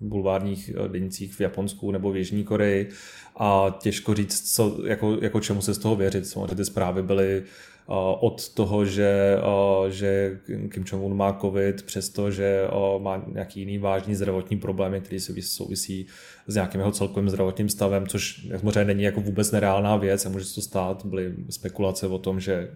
bulvárních 0.00 0.70
denicích 0.88 1.34
v 1.34 1.40
Japonsku 1.40 1.90
nebo 1.90 2.12
v 2.12 2.16
Jižní 2.16 2.44
Koreji 2.44 2.88
a 3.36 3.78
těžko 3.82 4.14
říct, 4.14 4.54
co, 4.54 4.86
jako, 4.86 5.18
jako 5.20 5.40
čemu 5.40 5.62
se 5.62 5.74
z 5.74 5.78
toho 5.78 5.96
věřit. 5.96 6.26
Samozřejmě 6.26 6.54
ty 6.54 6.64
zprávy 6.64 7.02
byly 7.02 7.42
od 8.20 8.48
toho, 8.48 8.84
že, 8.84 9.38
že 9.88 10.40
Kim 10.46 10.84
Jong-un 10.84 11.16
má 11.16 11.38
covid, 11.40 11.82
přesto, 11.82 12.30
že 12.30 12.68
má 12.98 13.24
nějaký 13.32 13.60
jiný 13.60 13.78
vážný 13.78 14.14
zdravotní 14.14 14.56
problémy, 14.56 15.00
který 15.00 15.20
souvisí 15.40 16.06
s 16.46 16.54
nějakým 16.54 16.80
jeho 16.80 16.92
celkovým 16.92 17.28
zdravotním 17.28 17.68
stavem, 17.68 18.06
což 18.06 18.48
samozřejmě 18.60 18.84
není 18.84 19.02
jako 19.02 19.20
vůbec 19.20 19.52
nereálná 19.52 19.96
věc 19.96 20.26
a 20.26 20.28
může 20.28 20.44
se 20.44 20.54
to 20.54 20.60
stát. 20.60 21.04
Byly 21.06 21.34
spekulace 21.50 22.06
o 22.06 22.18
tom, 22.18 22.40
že 22.40 22.70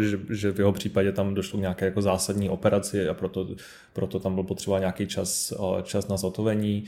že, 0.00 0.20
že 0.30 0.52
v 0.52 0.58
jeho 0.58 0.72
případě 0.72 1.12
tam 1.12 1.34
došlo 1.34 1.58
k 1.58 1.60
nějaké 1.60 1.84
jako 1.84 2.02
zásadní 2.02 2.48
operaci 2.48 3.08
a 3.08 3.14
proto, 3.14 3.48
proto 3.92 4.18
tam 4.18 4.34
byl 4.34 4.44
potřeba 4.44 4.78
nějaký 4.78 5.06
čas, 5.06 5.52
čas 5.82 6.08
na 6.08 6.16
zotovení. 6.16 6.84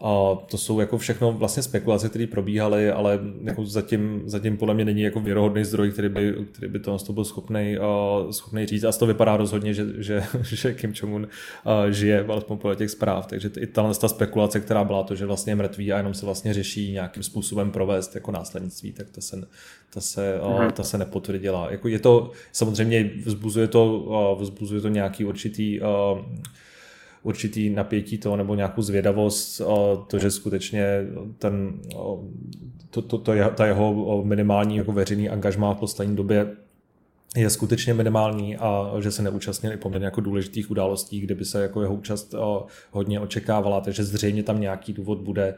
A 0.00 0.34
to 0.50 0.58
jsou 0.58 0.80
jako 0.80 0.98
všechno 0.98 1.32
vlastně 1.32 1.62
spekulace, 1.62 2.08
které 2.08 2.26
probíhaly, 2.26 2.90
ale 2.90 3.20
jako 3.42 3.64
zatím, 3.64 4.22
zatím 4.26 4.56
podle 4.56 4.74
mě 4.74 4.84
není 4.84 5.02
jako 5.02 5.20
věrohodný 5.20 5.64
zdroj, 5.64 5.90
který 5.90 6.08
by, 6.08 6.34
který 6.52 6.68
by 6.68 6.78
to 6.78 7.12
byl 7.12 7.24
schopný, 7.24 7.76
uh, 7.78 8.30
schopný 8.30 8.66
říct. 8.66 8.84
A 8.84 8.92
z 8.92 8.98
toho 8.98 9.06
vypadá 9.06 9.36
rozhodně, 9.36 9.74
že, 9.74 9.84
že, 9.98 10.24
že 10.42 10.74
Kim 10.74 10.92
Jong-un 10.92 11.22
uh, 11.22 11.90
žije, 11.90 12.24
alespoň 12.28 12.58
podle 12.58 12.76
těch 12.76 12.90
zpráv. 12.90 13.26
Takže 13.26 13.50
i 13.58 13.66
ta, 13.66 13.94
ta 13.94 14.08
spekulace, 14.08 14.60
která 14.60 14.84
byla 14.84 15.02
to, 15.02 15.14
že 15.14 15.26
vlastně 15.26 15.50
je 15.50 15.56
mrtvý 15.56 15.92
a 15.92 15.96
jenom 15.96 16.14
se 16.14 16.26
vlastně 16.26 16.54
řeší 16.54 16.92
nějakým 16.92 17.22
způsobem 17.22 17.70
provést 17.70 18.14
jako 18.14 18.30
následnictví, 18.30 18.92
tak 18.92 19.10
ta 19.10 19.20
se, 19.20 19.48
ta 19.90 20.00
se, 20.00 20.40
uh, 20.40 20.70
ta 20.70 20.82
se 20.82 20.98
nepotvrdila. 20.98 21.70
Jako 21.70 21.88
je 21.88 21.98
to, 21.98 22.30
samozřejmě 22.52 23.10
vzbuzuje 23.24 23.68
to, 23.68 23.98
uh, 23.98 24.42
vzbuzuje 24.42 24.80
to 24.80 24.88
nějaký 24.88 25.24
určitý 25.24 25.80
uh, 25.80 25.86
určitý 27.24 27.70
napětí 27.70 28.18
toho 28.18 28.36
nebo 28.36 28.54
nějakou 28.54 28.82
zvědavost, 28.82 29.60
to, 30.06 30.18
že 30.18 30.30
skutečně 30.30 30.86
ten, 31.38 31.80
to, 32.90 33.02
to, 33.02 33.18
to 33.18 33.32
je, 33.32 33.50
ta 33.50 33.66
jeho 33.66 34.22
minimální 34.24 34.76
jako 34.76 34.92
veřejný 34.92 35.28
angažmá 35.28 35.74
v 35.74 35.78
poslední 35.78 36.16
době 36.16 36.56
je 37.36 37.50
skutečně 37.50 37.94
minimální 37.94 38.56
a 38.56 38.92
že 39.00 39.10
se 39.10 39.22
neúčastnil 39.22 39.72
i 39.72 39.76
poměrně 39.76 40.04
jako 40.04 40.20
důležitých 40.20 40.70
událostí, 40.70 41.20
kde 41.20 41.34
by 41.34 41.44
se 41.44 41.62
jako 41.62 41.82
jeho 41.82 41.94
účast 41.94 42.34
hodně 42.90 43.20
očekávala, 43.20 43.80
takže 43.80 44.04
zřejmě 44.04 44.42
tam 44.42 44.60
nějaký 44.60 44.92
důvod 44.92 45.18
bude 45.18 45.54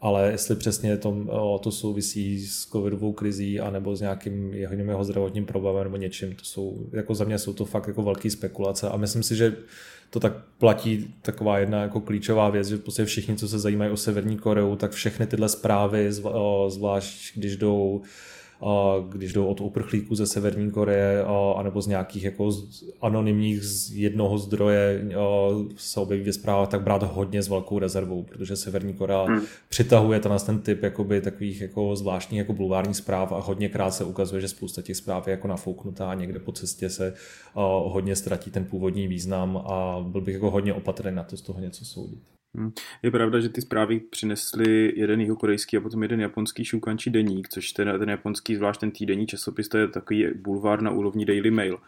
ale 0.00 0.30
jestli 0.30 0.56
přesně 0.56 0.96
to, 0.96 1.16
to 1.62 1.72
souvisí 1.72 2.46
s 2.46 2.66
covidovou 2.66 3.12
krizí 3.12 3.60
anebo 3.60 3.96
s 3.96 4.00
nějakým 4.00 4.54
jeho, 4.54 4.74
jeho 4.74 5.04
zdravotním 5.04 5.46
problémem 5.46 5.84
nebo 5.84 5.96
něčím, 5.96 6.34
to 6.34 6.44
jsou, 6.44 6.86
jako 6.92 7.14
za 7.14 7.24
mě 7.24 7.38
jsou 7.38 7.52
to 7.52 7.64
fakt 7.64 7.88
jako 7.88 8.02
velké 8.02 8.30
spekulace. 8.30 8.88
A 8.88 8.96
myslím 8.96 9.22
si, 9.22 9.36
že 9.36 9.56
to 10.10 10.20
tak 10.20 10.32
platí 10.58 11.14
taková 11.22 11.58
jedna 11.58 11.82
jako 11.82 12.00
klíčová 12.00 12.50
věc, 12.50 12.68
že 12.68 12.78
prostě 12.78 13.04
všichni, 13.04 13.36
co 13.36 13.48
se 13.48 13.58
zajímají 13.58 13.90
o 13.90 13.96
Severní 13.96 14.36
Koreu, 14.36 14.76
tak 14.76 14.92
všechny 14.92 15.26
tyhle 15.26 15.48
zprávy, 15.48 16.12
zvlášť 16.68 17.38
když 17.38 17.56
jdou 17.56 18.02
když 19.08 19.32
jdou 19.32 19.46
od 19.46 19.60
uprchlíků 19.60 20.14
ze 20.14 20.26
Severní 20.26 20.70
Koreje 20.70 21.24
anebo 21.56 21.82
z 21.82 21.86
nějakých 21.86 22.24
jako 22.24 22.50
anonymních 23.00 23.64
z 23.64 23.90
jednoho 23.90 24.38
zdroje 24.38 25.04
se 25.76 26.00
objeví 26.00 26.24
ve 26.24 26.32
zprávách, 26.32 26.68
tak 26.68 26.82
brát 26.82 27.02
hodně 27.02 27.42
s 27.42 27.48
velkou 27.48 27.78
rezervou, 27.78 28.22
protože 28.22 28.56
Severní 28.56 28.94
Korea 28.94 29.22
hmm. 29.22 29.40
přitahuje 29.68 30.20
ten, 30.20 30.32
ten 30.46 30.58
typ 30.58 30.82
jakoby, 30.82 31.20
takových 31.20 31.60
jako 31.60 31.96
zvláštních 31.96 32.38
jako 32.38 32.52
bulvárních 32.52 32.96
zpráv 32.96 33.32
a 33.32 33.40
hodněkrát 33.40 33.94
se 33.94 34.04
ukazuje, 34.04 34.40
že 34.40 34.48
spousta 34.48 34.82
těch 34.82 34.96
zpráv 34.96 35.26
je 35.26 35.30
jako 35.30 35.48
nafouknutá 35.48 36.10
a 36.10 36.14
někde 36.14 36.38
po 36.38 36.52
cestě 36.52 36.90
se 36.90 37.14
hodně 37.84 38.16
ztratí 38.16 38.50
ten 38.50 38.64
původní 38.64 39.08
význam 39.08 39.56
a 39.56 40.04
byl 40.08 40.20
bych 40.20 40.34
jako 40.34 40.50
hodně 40.50 40.74
opatrný 40.74 41.16
na 41.16 41.22
to 41.22 41.36
z 41.36 41.42
toho 41.42 41.60
něco 41.60 41.84
soudit. 41.84 42.35
Hmm. 42.56 42.72
Je 43.02 43.10
pravda, 43.10 43.40
že 43.40 43.48
ty 43.48 43.60
zprávy 43.60 44.00
přinesly 44.00 44.92
jeden 44.96 45.20
jeho 45.20 45.36
korejský 45.36 45.76
a 45.76 45.80
potom 45.80 46.02
jeden 46.02 46.20
japonský 46.20 46.64
šukančí 46.64 47.10
deník, 47.10 47.48
což 47.48 47.72
ten, 47.72 47.98
ten 47.98 48.08
japonský, 48.08 48.56
zvlášť 48.56 48.80
ten 48.80 48.90
týdenní 48.90 49.26
časopis, 49.26 49.68
to 49.68 49.78
je 49.78 49.88
takový 49.88 50.26
bulvár 50.34 50.82
na 50.82 50.90
úrovni 50.90 51.24
Daily 51.24 51.50
Mail, 51.50 51.78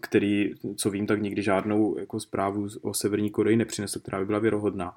který, 0.00 0.50
co 0.76 0.90
vím, 0.90 1.06
tak 1.06 1.22
nikdy 1.22 1.42
žádnou 1.42 1.98
jako 1.98 2.20
zprávu 2.20 2.66
o 2.82 2.94
Severní 2.94 3.30
Koreji 3.30 3.56
nepřinesl, 3.56 4.00
která 4.00 4.18
by 4.18 4.26
byla 4.26 4.38
věrohodná. 4.38 4.94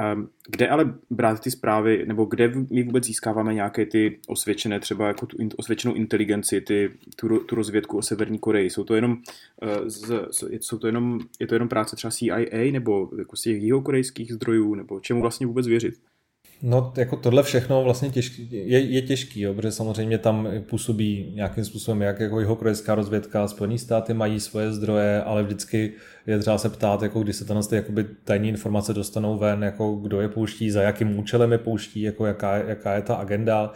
Ehm, 0.00 0.28
kde 0.48 0.68
ale 0.68 0.94
brát 1.10 1.40
ty 1.40 1.50
zprávy, 1.50 2.04
nebo 2.06 2.24
kde 2.24 2.52
my 2.70 2.82
vůbec 2.82 3.04
získáváme 3.04 3.54
nějaké 3.54 3.86
ty 3.86 4.18
osvědčené, 4.26 4.80
třeba 4.80 5.08
jako 5.08 5.26
tu 5.26 5.36
osvědčenou 5.56 5.94
inteligenci, 5.94 6.60
ty, 6.60 6.90
tu, 7.16 7.38
tu 7.38 7.54
rozvědku 7.54 7.98
o 7.98 8.02
Severní 8.02 8.38
Koreji? 8.38 8.70
Jsou 8.70 8.84
to 8.84 8.94
jenom, 8.94 9.16
eh, 9.62 9.90
z, 9.90 10.28
jsou 10.60 10.78
to 10.78 10.86
jenom, 10.86 11.20
je 11.40 11.46
to 11.46 11.54
jenom 11.54 11.68
práce 11.68 11.96
třeba 11.96 12.10
CIA, 12.10 12.72
nebo 12.72 13.10
jako 13.18 13.36
z 13.36 13.42
těch 13.42 13.62
jihokorejských 13.62 14.32
zdrojů, 14.32 14.74
nebo 14.74 15.00
čemu 15.00 15.20
vlastně 15.20 15.46
vůbec 15.46 15.66
věřit? 15.66 15.94
No, 16.66 16.92
jako 16.96 17.16
tohle 17.16 17.42
všechno 17.42 17.84
vlastně 17.84 18.10
těžký, 18.10 18.48
je, 18.50 18.80
je 18.80 19.02
těžký, 19.02 19.40
jo, 19.40 19.54
protože 19.54 19.72
samozřejmě 19.72 20.18
tam 20.18 20.48
působí 20.70 21.32
nějakým 21.34 21.64
způsobem, 21.64 22.02
jak 22.02 22.20
jako 22.20 22.40
jeho 22.40 22.56
korejská 22.56 22.94
rozvědka, 22.94 23.48
Spojené 23.48 23.78
státy 23.78 24.14
mají 24.14 24.40
svoje 24.40 24.72
zdroje, 24.72 25.22
ale 25.22 25.42
vždycky 25.42 25.92
je 26.26 26.38
třeba 26.38 26.58
se 26.58 26.68
ptát, 26.68 27.02
jako 27.02 27.20
když 27.20 27.36
se 27.36 27.44
tenhle 27.44 27.64
jakoby 27.72 28.06
tajní 28.24 28.48
informace 28.48 28.94
dostanou 28.94 29.38
ven, 29.38 29.62
jako 29.62 29.94
kdo 29.94 30.20
je 30.20 30.28
pouští, 30.28 30.70
za 30.70 30.82
jakým 30.82 31.18
účelem 31.18 31.52
je 31.52 31.58
pouští, 31.58 32.02
jako 32.02 32.26
jaká, 32.26 32.56
jaká 32.56 32.94
je 32.94 33.02
ta 33.02 33.14
agenda. 33.14 33.72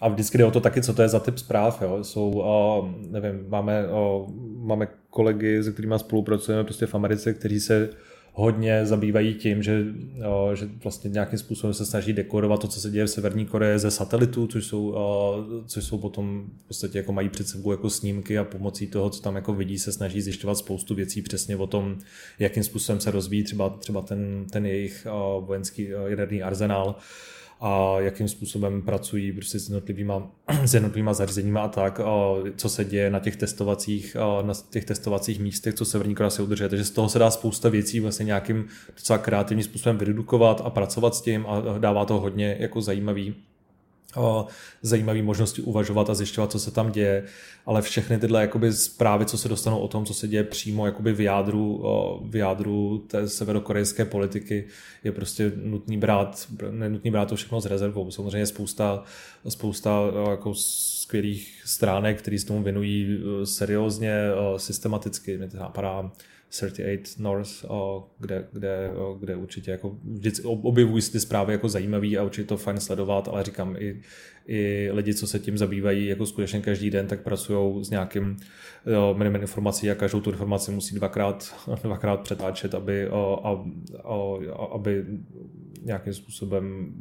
A 0.00 0.08
vždycky 0.08 0.38
jde 0.38 0.44
o 0.44 0.50
to 0.50 0.60
taky, 0.60 0.82
co 0.82 0.94
to 0.94 1.02
je 1.02 1.08
za 1.08 1.20
typ 1.20 1.38
zpráv. 1.38 1.82
Jo. 1.82 2.04
Jsou, 2.04 2.30
uh, 2.30 3.10
nevím, 3.10 3.44
máme, 3.48 3.84
uh, 3.88 4.30
máme 4.66 4.88
kolegy, 5.10 5.62
se 5.64 5.72
kterými 5.72 5.94
spolupracujeme 5.96 6.64
prostě 6.64 6.86
v 6.86 6.94
Americe, 6.94 7.34
kteří 7.34 7.60
se 7.60 7.90
hodně 8.32 8.86
zabývají 8.86 9.34
tím, 9.34 9.62
že, 9.62 9.84
že 10.54 10.68
vlastně 10.82 11.10
nějakým 11.10 11.38
způsobem 11.38 11.74
se 11.74 11.86
snaží 11.86 12.12
dekorovat 12.12 12.60
to, 12.60 12.68
co 12.68 12.80
se 12.80 12.90
děje 12.90 13.04
v 13.04 13.10
Severní 13.10 13.46
Koreji 13.46 13.78
ze 13.78 13.90
satelitů, 13.90 14.46
což 14.46 14.66
jsou, 14.66 14.94
což 15.66 15.84
jsou 15.84 15.98
potom 15.98 16.46
v 16.64 16.68
podstatě 16.68 16.98
jako 16.98 17.12
mají 17.12 17.28
před 17.28 17.48
sebou 17.48 17.70
jako 17.70 17.90
snímky 17.90 18.38
a 18.38 18.44
pomocí 18.44 18.86
toho, 18.86 19.10
co 19.10 19.22
tam 19.22 19.36
jako 19.36 19.54
vidí, 19.54 19.78
se 19.78 19.92
snaží 19.92 20.20
zjišťovat 20.20 20.54
spoustu 20.54 20.94
věcí 20.94 21.22
přesně 21.22 21.56
o 21.56 21.66
tom, 21.66 21.98
jakým 22.38 22.64
způsobem 22.64 23.00
se 23.00 23.10
rozvíjí 23.10 23.44
třeba, 23.44 23.68
třeba 23.68 24.02
ten, 24.02 24.46
ten 24.50 24.66
jejich 24.66 25.06
vojenský 25.40 25.88
jaderný 26.06 26.42
arzenál 26.42 26.96
a 27.60 28.00
jakým 28.00 28.28
způsobem 28.28 28.82
pracují 28.82 29.32
prostě 29.32 29.58
s 29.58 29.68
jednotlivýma, 29.68 30.30
s 30.64 30.74
jednotlivýma 30.74 31.14
zařízeníma 31.14 31.60
a 31.60 31.68
tak, 31.68 32.00
a 32.00 32.34
co 32.56 32.68
se 32.68 32.84
děje 32.84 33.10
na 33.10 33.18
těch 33.18 33.36
testovacích, 33.36 34.16
na 34.42 34.54
těch 34.70 34.84
testovacích 34.84 35.40
místech, 35.40 35.74
co 35.74 35.84
Severní 35.84 36.14
Korea 36.14 36.30
se 36.30 36.42
udržuje. 36.42 36.68
Takže 36.68 36.84
z 36.84 36.90
toho 36.90 37.08
se 37.08 37.18
dá 37.18 37.30
spousta 37.30 37.68
věcí 37.68 38.00
vlastně 38.00 38.24
nějakým 38.24 38.68
docela 38.96 39.18
kreativním 39.18 39.64
způsobem 39.64 39.98
vydedukovat 39.98 40.62
a 40.64 40.70
pracovat 40.70 41.14
s 41.14 41.20
tím 41.20 41.46
a 41.48 41.78
dává 41.78 42.04
to 42.04 42.20
hodně 42.20 42.56
jako 42.60 42.80
zajímavý 42.80 43.34
zajímavé 44.82 45.22
možnosti 45.22 45.62
uvažovat 45.62 46.10
a 46.10 46.14
zjišťovat, 46.14 46.50
co 46.50 46.58
se 46.58 46.70
tam 46.70 46.92
děje, 46.92 47.24
ale 47.66 47.82
všechny 47.82 48.18
tyhle 48.18 48.40
jakoby 48.40 48.72
zprávy, 48.72 49.26
co 49.26 49.38
se 49.38 49.48
dostanou 49.48 49.78
o 49.78 49.88
tom, 49.88 50.04
co 50.04 50.14
se 50.14 50.28
děje 50.28 50.44
přímo 50.44 50.86
jakoby 50.86 51.12
v 51.12 51.20
jádru, 51.20 51.84
v 52.30 52.36
jádru 52.36 52.98
té 52.98 53.28
severokorejské 53.28 54.04
politiky, 54.04 54.64
je 55.04 55.12
prostě 55.12 55.52
nutný 55.64 55.98
brát, 55.98 56.48
nutný 56.88 57.10
brát 57.10 57.28
to 57.28 57.36
všechno 57.36 57.60
s 57.60 57.66
rezervou. 57.66 58.10
Samozřejmě 58.10 58.46
spousta, 58.46 59.02
spousta 59.48 60.00
jako 60.30 60.54
skvělých 60.54 61.62
stránek, 61.64 62.18
které 62.18 62.38
se 62.38 62.46
tomu 62.46 62.62
věnují 62.62 63.18
seriózně, 63.44 64.14
systematicky. 64.56 65.38
Mě 65.38 65.48
to 65.48 65.56
napadá 65.56 66.12
38 66.50 67.22
North, 67.22 67.64
kde, 68.18 68.48
kde, 68.52 68.90
kde 69.20 69.36
určitě 69.36 69.70
jako 69.70 69.96
vždycky 70.04 70.46
objevují 70.46 71.02
ty 71.02 71.20
zprávy 71.20 71.52
jako 71.52 71.68
zajímavý 71.68 72.18
a 72.18 72.24
určitě 72.24 72.48
to 72.48 72.56
fajn 72.56 72.80
sledovat, 72.80 73.28
ale 73.28 73.44
říkám 73.44 73.76
i, 73.78 74.00
i 74.46 74.88
lidi, 74.92 75.14
co 75.14 75.26
se 75.26 75.38
tím 75.38 75.58
zabývají 75.58 76.06
jako 76.06 76.26
skutečně 76.26 76.60
každý 76.60 76.90
den, 76.90 77.06
tak 77.06 77.22
pracují 77.22 77.84
s 77.84 77.90
nějakým 77.90 78.36
minimem 79.16 79.42
informací 79.42 79.90
a 79.90 79.94
každou 79.94 80.20
tu 80.20 80.30
informaci 80.30 80.70
musí 80.70 80.94
dvakrát, 80.94 81.54
dvakrát 81.82 82.20
přetáčet, 82.20 82.74
aby, 82.74 83.08
a, 83.08 83.36
a, 83.42 84.64
aby 84.64 85.06
nějakým 85.82 86.14
způsobem 86.14 86.94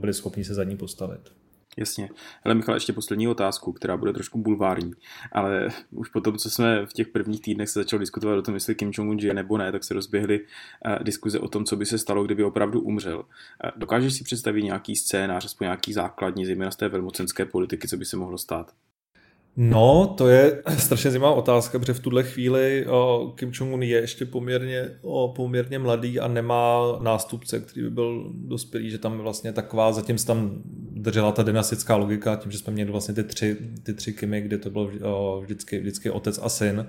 byli 0.00 0.14
schopni 0.14 0.44
se 0.44 0.54
za 0.54 0.64
ní 0.64 0.76
postavit. 0.76 1.41
Jasně. 1.76 2.08
Ale 2.44 2.54
Michal, 2.54 2.74
ještě 2.74 2.92
poslední 2.92 3.28
otázku, 3.28 3.72
která 3.72 3.96
bude 3.96 4.12
trošku 4.12 4.38
bulvární, 4.38 4.92
ale 5.32 5.68
už 5.90 6.08
po 6.08 6.20
tom, 6.20 6.38
co 6.38 6.50
jsme 6.50 6.86
v 6.86 6.92
těch 6.92 7.08
prvních 7.08 7.42
týdnech 7.42 7.68
se 7.68 7.80
začal 7.80 7.98
diskutovat 7.98 8.38
o 8.38 8.42
tom, 8.42 8.54
jestli 8.54 8.74
Kim 8.74 8.90
Jong-un 8.90 9.18
žije 9.18 9.34
nebo 9.34 9.58
ne, 9.58 9.72
tak 9.72 9.84
se 9.84 9.94
rozběhly 9.94 10.40
uh, 10.40 11.02
diskuze 11.02 11.38
o 11.38 11.48
tom, 11.48 11.64
co 11.64 11.76
by 11.76 11.86
se 11.86 11.98
stalo, 11.98 12.24
kdyby 12.24 12.44
opravdu 12.44 12.80
umřel. 12.80 13.18
Uh, 13.18 13.70
dokážeš 13.76 14.14
si 14.14 14.24
představit 14.24 14.62
nějaký 14.62 14.96
scénář, 14.96 15.44
aspoň 15.44 15.64
nějaký 15.64 15.92
základní, 15.92 16.46
zejména 16.46 16.70
z 16.70 16.76
té 16.76 16.88
velmocenské 16.88 17.44
politiky, 17.44 17.88
co 17.88 17.96
by 17.96 18.04
se 18.04 18.16
mohlo 18.16 18.38
stát? 18.38 18.72
No, 19.56 20.14
to 20.18 20.28
je 20.28 20.62
strašně 20.78 21.10
zajímavá 21.10 21.34
otázka, 21.34 21.78
protože 21.78 21.92
v 21.92 22.00
tuhle 22.00 22.22
chvíli 22.22 22.86
o, 22.86 23.32
Kim 23.36 23.50
Jong-un 23.52 23.82
je 23.82 24.00
ještě 24.00 24.24
poměrně, 24.24 24.90
o, 25.02 25.32
poměrně 25.36 25.78
mladý 25.78 26.20
a 26.20 26.28
nemá 26.28 26.98
nástupce, 27.02 27.60
který 27.60 27.82
by 27.82 27.90
byl 27.90 28.30
dospělý, 28.34 28.90
že 28.90 28.98
tam 28.98 29.18
vlastně 29.18 29.52
taková, 29.52 29.92
zatím 29.92 30.18
se 30.18 30.26
tam 30.26 30.62
držela 30.90 31.32
ta 31.32 31.42
dynastická 31.42 31.96
logika, 31.96 32.36
tím, 32.36 32.52
že 32.52 32.58
jsme 32.58 32.72
měli 32.72 32.90
vlastně 32.90 33.14
ty 33.14 33.24
tři, 33.24 33.56
ty 33.82 33.94
tři 33.94 34.12
Kimy, 34.12 34.40
kde 34.40 34.58
to 34.58 34.70
byl 34.70 34.92
o, 35.02 35.40
vždycky, 35.40 35.80
vždycky 35.80 36.10
otec 36.10 36.40
a 36.42 36.48
syn. 36.48 36.86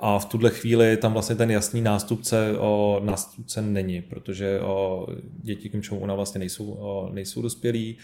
A 0.00 0.18
v 0.18 0.24
tuhle 0.24 0.50
chvíli 0.50 0.96
tam 0.96 1.12
vlastně 1.12 1.36
ten 1.36 1.50
jasný 1.50 1.80
nástupce, 1.80 2.58
o, 2.58 3.00
nástupce 3.04 3.62
není, 3.62 4.02
protože 4.02 4.60
o, 4.60 5.06
děti 5.42 5.68
Kim 5.68 5.80
Jong-una 5.80 6.14
vlastně 6.14 6.38
nejsou, 6.38 6.70
o, 6.70 7.10
nejsou 7.12 7.42
dospělí. 7.42 7.98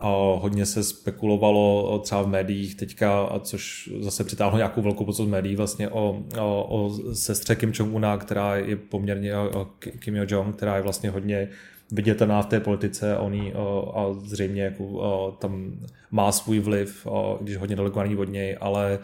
A 0.00 0.08
hodně 0.40 0.66
se 0.66 0.84
spekulovalo 0.84 1.98
třeba 1.98 2.22
v 2.22 2.28
médiích 2.28 2.74
teďka, 2.74 3.20
a 3.20 3.38
což 3.38 3.90
zase 4.00 4.24
přitáhlo 4.24 4.56
nějakou 4.56 4.82
velkou 4.82 5.04
pozornost 5.04 5.32
médií 5.32 5.56
vlastně 5.56 5.88
o, 5.88 6.22
o, 6.40 6.64
o 6.64 6.90
sestře 7.14 7.56
Kim 7.56 7.72
Jong-una, 7.72 8.18
která 8.18 8.56
je 8.56 8.76
poměrně 8.76 9.36
o 9.38 9.64
Kim 9.78 10.14
Yo-jong, 10.14 10.52
která 10.52 10.76
je 10.76 10.82
vlastně 10.82 11.10
hodně 11.10 11.48
viditelná 11.92 12.42
v 12.42 12.46
té 12.46 12.60
politice 12.60 13.16
a, 13.16 13.20
on 13.20 13.52
a 13.94 14.12
zřejmě 14.12 14.62
jako, 14.62 15.36
tam 15.38 15.72
má 16.10 16.32
svůj 16.32 16.58
vliv, 16.58 17.06
když 17.40 17.56
hodně 17.56 17.76
daleko 17.76 18.02
není 18.02 18.16
od 18.16 18.28
něj, 18.28 18.56
ale 18.60 18.98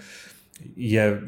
je 0.77 1.21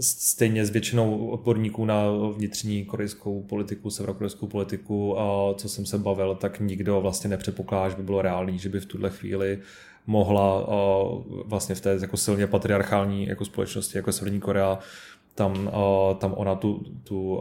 stejně 0.00 0.66
s 0.66 0.70
většinou 0.70 1.26
odborníků 1.26 1.84
na 1.84 2.04
vnitřní 2.36 2.84
korejskou 2.84 3.42
politiku, 3.42 3.90
severokorejskou 3.90 4.46
politiku, 4.46 5.20
a 5.20 5.54
co 5.54 5.68
jsem 5.68 5.86
se 5.86 5.98
bavil, 5.98 6.34
tak 6.34 6.60
nikdo 6.60 7.00
vlastně 7.00 7.30
nepředpokládá, 7.30 7.88
že 7.88 7.96
by 7.96 8.02
bylo 8.02 8.22
reálný, 8.22 8.58
že 8.58 8.68
by 8.68 8.80
v 8.80 8.86
tuhle 8.86 9.10
chvíli 9.10 9.58
mohla 10.06 10.66
vlastně 11.44 11.74
v 11.74 11.80
té 11.80 11.98
jako 12.00 12.16
silně 12.16 12.46
patriarchální 12.46 13.26
jako 13.26 13.44
společnosti, 13.44 13.98
jako 13.98 14.12
Severní 14.12 14.40
Korea, 14.40 14.78
tam, 15.34 15.70
tam 16.18 16.34
ona 16.36 16.54
tu, 16.54 16.84
tu 17.04 17.40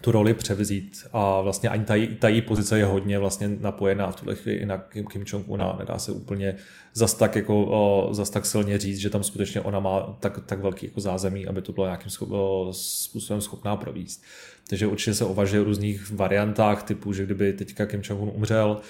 tu 0.00 0.12
roli 0.12 0.34
převzít 0.34 1.06
a 1.12 1.40
vlastně 1.40 1.68
ani 1.68 1.84
ta, 1.84 1.94
ta 2.18 2.28
její 2.28 2.42
pozice 2.42 2.78
je 2.78 2.84
hodně 2.84 3.18
vlastně 3.18 3.48
napojená 3.48 4.10
v 4.10 4.16
tuhle 4.16 4.34
chvíli 4.34 4.66
na 4.66 4.78
Kim, 4.78 5.06
Kim 5.06 5.22
Jong-una, 5.22 5.76
nedá 5.78 5.98
se 5.98 6.12
úplně 6.12 6.56
zas 6.94 7.14
tak, 7.14 7.36
jako, 7.36 7.66
o, 7.66 8.08
zas 8.14 8.30
tak 8.30 8.46
silně 8.46 8.78
říct, 8.78 8.98
že 8.98 9.10
tam 9.10 9.22
skutečně 9.22 9.60
ona 9.60 9.80
má 9.80 10.16
tak, 10.20 10.46
tak 10.46 10.60
velký 10.60 10.86
jako 10.86 11.00
zázemí, 11.00 11.46
aby 11.46 11.62
to 11.62 11.72
bylo 11.72 11.86
nějakým 11.86 12.10
schop, 12.10 12.28
o, 12.32 12.68
způsobem 12.70 13.40
schopná 13.40 13.76
províst. 13.76 14.24
Takže 14.68 14.86
určitě 14.86 15.14
se 15.14 15.24
uvažuje 15.24 15.62
o 15.62 15.64
různých 15.64 16.10
variantách 16.10 16.82
typu, 16.82 17.12
že 17.12 17.24
kdyby 17.24 17.52
teďka 17.52 17.86
Kim 17.86 18.00
Jong-un 18.00 18.30
umřel, 18.34 18.80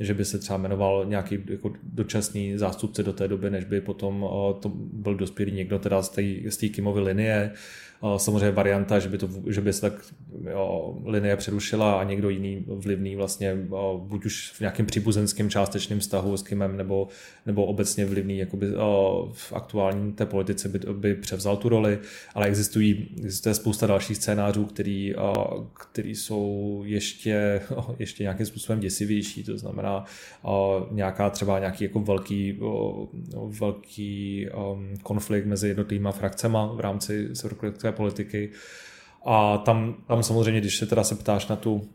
že 0.00 0.14
by 0.14 0.24
se 0.24 0.38
třeba 0.38 0.56
jmenoval 0.56 1.04
nějaký 1.08 1.38
jako 1.48 1.72
dočasný 1.82 2.58
zástupce 2.58 3.02
do 3.02 3.12
té 3.12 3.28
doby, 3.28 3.50
než 3.50 3.64
by 3.64 3.80
potom 3.80 4.22
o, 4.22 4.58
to 4.62 4.68
byl 4.74 5.14
dospělý 5.14 5.52
někdo 5.52 5.78
teda 5.78 6.02
z 6.02 6.56
té 6.56 6.68
Kimovy 6.68 7.00
linie, 7.00 7.52
Samozřejmě 8.16 8.50
varianta, 8.50 8.98
že 8.98 9.08
by, 9.08 9.18
to, 9.18 9.28
že 9.46 9.60
by 9.60 9.72
se 9.72 9.80
tak 9.80 9.92
jo, 10.50 10.98
linie 11.04 11.36
přerušila 11.36 12.00
a 12.00 12.04
někdo 12.04 12.28
jiný 12.30 12.64
vlivný 12.68 13.16
vlastně 13.16 13.56
buď 13.96 14.24
už 14.24 14.52
v 14.52 14.60
nějakém 14.60 14.86
příbuzenském 14.86 15.50
částečném 15.50 16.00
vztahu 16.00 16.36
s 16.36 16.42
Kimem 16.42 16.76
nebo, 16.76 17.08
nebo 17.46 17.66
obecně 17.66 18.06
vlivný 18.06 18.38
jakoby, 18.38 18.66
v 19.32 19.52
aktuální 19.52 20.12
té 20.12 20.26
politice 20.26 20.68
by, 20.68 20.78
by 20.92 21.14
převzal 21.14 21.56
tu 21.56 21.68
roli, 21.68 21.98
ale 22.34 22.46
existují, 22.46 23.08
existuje 23.18 23.54
spousta 23.54 23.86
dalších 23.86 24.16
scénářů, 24.16 24.64
který, 24.64 25.14
který 25.74 26.14
jsou 26.14 26.82
ještě, 26.86 27.60
ještě 27.98 28.22
nějakým 28.22 28.46
způsobem 28.46 28.80
děsivější, 28.80 29.44
to 29.44 29.58
znamená 29.58 30.04
nějaká 30.90 31.30
třeba 31.30 31.58
nějaký 31.58 31.84
jako 31.84 32.00
velký, 32.00 32.60
velký 33.60 34.46
um, 34.50 34.94
konflikt 35.02 35.46
mezi 35.46 35.68
jednotlivými 35.68 36.08
frakcema 36.12 36.66
v 36.66 36.80
rámci 36.80 37.36
severokorejské 37.36 37.92
politiky. 37.92 38.50
A 39.26 39.58
tam, 39.58 39.94
tam 40.08 40.22
samozřejmě, 40.22 40.60
když 40.60 40.76
se 40.76 40.86
teda 40.86 41.04
se 41.04 41.14
ptáš 41.14 41.46
na 41.46 41.56
tu 41.56 41.88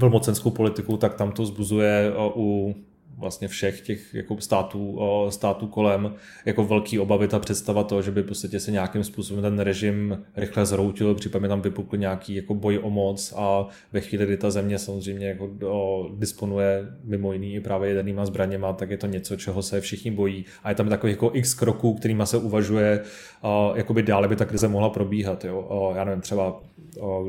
velmocenskou 0.00 0.50
politiku, 0.50 0.96
tak 0.96 1.14
tam 1.14 1.32
to 1.32 1.46
zbuzuje 1.46 2.12
u 2.34 2.74
vlastně 3.18 3.48
všech 3.48 3.80
těch 3.80 4.14
jako 4.14 4.40
států, 4.40 5.00
států 5.28 5.66
kolem 5.66 6.14
jako 6.46 6.64
velký 6.64 6.98
obavy 6.98 7.28
ta 7.28 7.38
představa 7.38 7.84
toho, 7.84 8.02
že 8.02 8.10
by 8.10 8.22
podstatě 8.22 8.60
se 8.60 8.70
nějakým 8.70 9.04
způsobem 9.04 9.42
ten 9.42 9.58
režim 9.58 10.24
rychle 10.36 10.66
zroutil, 10.66 11.14
případně 11.14 11.48
tam 11.48 11.60
vypukl 11.60 11.96
nějaký 11.96 12.34
jako 12.34 12.54
boj 12.54 12.78
o 12.82 12.90
moc 12.90 13.34
a 13.36 13.66
ve 13.92 14.00
chvíli, 14.00 14.26
kdy 14.26 14.36
ta 14.36 14.50
země 14.50 14.78
samozřejmě 14.78 15.28
jako 15.28 15.50
o, 15.66 16.08
disponuje 16.18 16.86
mimo 17.04 17.32
jiný 17.32 17.60
právě 17.60 17.90
jednýma 17.90 18.26
zbraněma, 18.26 18.72
tak 18.72 18.90
je 18.90 18.96
to 18.96 19.06
něco, 19.06 19.36
čeho 19.36 19.62
se 19.62 19.80
všichni 19.80 20.10
bojí 20.10 20.44
a 20.64 20.68
je 20.68 20.74
tam 20.74 20.88
takový 20.88 21.12
jako 21.12 21.30
x 21.34 21.54
kroků, 21.54 21.94
kterýma 21.94 22.26
se 22.26 22.36
uvažuje, 22.36 23.00
o, 23.42 23.72
jakoby 23.76 24.02
dále 24.02 24.28
by 24.28 24.36
ta 24.36 24.44
krize 24.44 24.68
mohla 24.68 24.90
probíhat. 24.90 25.44
Jo. 25.44 25.92
Já 25.96 26.04
nevím, 26.04 26.20
třeba 26.20 26.62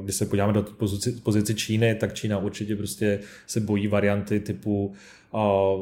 když 0.03 0.15
se 0.15 0.25
podíváme 0.25 0.53
do 0.53 0.63
pozici, 0.63 1.11
pozici 1.11 1.55
Číny, 1.55 1.95
tak 1.95 2.13
Čína 2.13 2.37
určitě 2.37 2.75
prostě 2.75 3.19
se 3.47 3.59
bojí 3.59 3.87
varianty 3.87 4.39
typu 4.39 4.93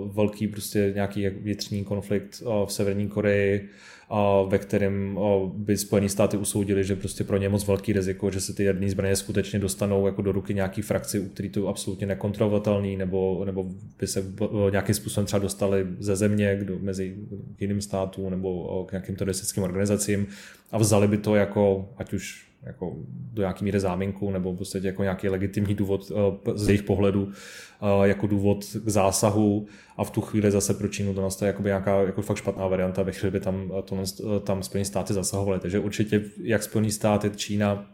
velký 0.05 0.47
prostě 0.47 0.91
nějaký 0.95 1.29
vnitřní 1.29 1.83
konflikt 1.83 2.41
v 2.65 2.73
Severní 2.73 3.07
Koreji, 3.07 3.69
ve 4.47 4.57
kterém 4.57 5.19
by 5.53 5.77
Spojené 5.77 6.09
státy 6.09 6.37
usoudili, 6.37 6.83
že 6.83 6.95
prostě 6.95 7.23
pro 7.23 7.37
ně 7.37 7.45
je 7.45 7.49
moc 7.49 7.67
velký 7.67 7.93
riziko, 7.93 8.31
že 8.31 8.41
se 8.41 8.53
ty 8.53 8.63
jedné 8.63 8.89
zbraně 8.89 9.15
skutečně 9.15 9.59
dostanou 9.59 10.05
jako 10.05 10.21
do 10.21 10.31
ruky 10.31 10.53
nějaký 10.53 10.81
frakci, 10.81 11.19
u 11.19 11.29
který 11.29 11.49
to 11.49 11.67
absolutně 11.67 12.07
nekontrolovatelný, 12.07 12.97
nebo, 12.97 13.45
nebo 13.45 13.65
by 13.99 14.07
se 14.07 14.23
nějakým 14.71 14.95
způsobem 14.95 15.25
třeba 15.25 15.39
dostali 15.39 15.87
ze 15.99 16.15
země 16.15 16.55
kdo, 16.59 16.79
mezi 16.79 17.17
jiným 17.59 17.81
státům 17.81 18.29
nebo 18.29 18.85
k 18.85 18.91
nějakým 18.91 19.15
teroristickým 19.15 19.63
organizacím 19.63 20.27
a 20.71 20.77
vzali 20.77 21.07
by 21.07 21.17
to 21.17 21.35
jako, 21.35 21.89
ať 21.97 22.13
už 22.13 22.51
jako 22.63 22.95
do 23.33 23.41
nějaký 23.41 23.63
míry 23.65 23.79
záminku 23.79 24.31
nebo 24.31 24.55
prostě 24.55 24.81
jako 24.83 25.03
nějaký 25.03 25.29
legitimní 25.29 25.75
důvod 25.75 26.11
z 26.55 26.67
jejich 26.67 26.83
pohledu 26.83 27.31
jako 28.03 28.27
důvod 28.27 28.65
k 28.85 28.89
zásahu 28.89 29.65
a 29.97 30.03
v 30.03 30.11
tu 30.11 30.21
chvíli 30.21 30.51
zase 30.51 30.73
pro 30.73 30.87
Čínu 30.87 31.13
to 31.13 31.21
nastaje 31.21 31.47
jako 31.47 31.63
nějaká 31.63 32.01
jako 32.01 32.21
fakt 32.21 32.37
špatná 32.37 32.67
varianta, 32.67 33.03
ve 33.03 33.11
chvíli 33.11 33.31
by 33.31 33.39
tam, 33.39 33.71
eh, 33.79 33.81
to, 33.81 34.39
tam 34.39 34.63
Spojené 34.63 34.85
státy 34.85 35.13
zasahovaly. 35.13 35.59
Takže 35.59 35.79
určitě 35.79 36.23
jak 36.43 36.63
Spojené 36.63 36.91
státy, 36.91 37.31
Čína, 37.35 37.85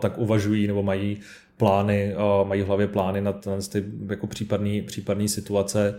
tak 0.00 0.18
uvažují 0.18 0.66
nebo 0.66 0.82
mají 0.82 1.20
plány, 1.56 2.14
mají 2.44 2.62
v 2.62 2.66
hlavě 2.66 2.86
plány 2.86 3.20
na 3.20 3.32
ty 3.32 3.84
jako 4.10 4.26
případný, 4.26 4.82
případný 4.82 5.28
situace. 5.28 5.98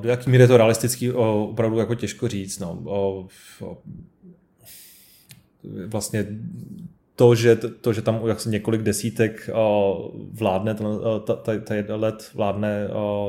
Do 0.00 0.08
jaký 0.08 0.30
míry 0.30 0.42
je 0.42 0.48
to 0.48 0.56
realistický, 0.56 1.12
opravdu 1.12 1.78
jako 1.78 1.94
těžko 1.94 2.28
říct. 2.28 2.58
No 2.58 2.82
vlastně 5.86 6.26
to, 7.16 7.34
že, 7.34 7.56
to, 7.56 7.92
že 7.92 8.02
tam 8.02 8.20
jak 8.26 8.46
několik 8.46 8.82
desítek 8.82 9.50
vládne, 10.32 10.74
ta, 11.24 11.34
ta, 11.34 11.58
ta 11.58 11.74
jedna 11.74 11.96
let 11.96 12.30
vládne 12.34 12.88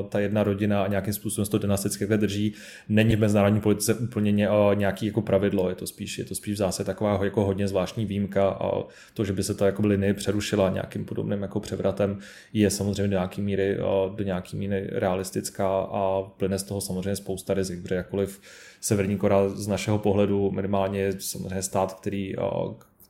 ta 0.10 0.20
jedna 0.20 0.44
rodina 0.44 0.84
a 0.84 0.88
nějakým 0.88 1.14
způsobem 1.14 1.46
to 1.46 1.58
dynasticky 1.58 2.08
drží, 2.08 2.54
není 2.90 3.16
v 3.16 3.20
mezinárodní 3.20 3.62
politice 3.62 3.94
úplně 3.94 4.32
nějaký 4.74 5.06
jako 5.06 5.22
pravidlo, 5.22 5.70
je 5.70 5.76
to 5.76 5.88
spíš, 5.88 6.18
je 6.18 6.26
to 6.26 6.36
spíš 6.36 6.54
v 6.54 6.58
zase 6.58 6.84
taková 6.84 7.20
jako 7.24 7.46
hodně 7.46 7.68
zvláštní 7.68 8.06
výjimka 8.06 8.50
a 8.50 8.84
to, 9.14 9.26
že 9.26 9.34
by 9.34 9.44
se 9.44 9.54
ta 9.54 9.66
jako 9.66 9.88
linie 9.88 10.14
přerušila 10.14 10.70
nějakým 10.70 11.06
podobným 11.06 11.42
jako 11.42 11.60
převratem, 11.60 12.20
je 12.54 12.70
samozřejmě 12.70 13.08
do 13.08 13.18
nějaký 13.18 13.42
míry, 13.42 13.78
do 14.16 14.24
nějaký 14.24 14.58
míry 14.58 14.88
realistická 14.92 15.68
a 15.80 16.22
plyne 16.38 16.60
z 16.60 16.64
toho 16.64 16.82
samozřejmě 16.82 17.16
spousta 17.16 17.54
rizik, 17.54 17.82
protože 17.82 17.96
jakkoliv 17.96 18.42
Severní 18.82 19.18
Korea 19.18 19.50
z 19.50 19.68
našeho 19.68 19.98
pohledu 19.98 20.52
minimálně 20.52 21.00
je 21.00 21.14
samozřejmě 21.20 21.62
stát, 21.62 21.94
který 21.94 22.36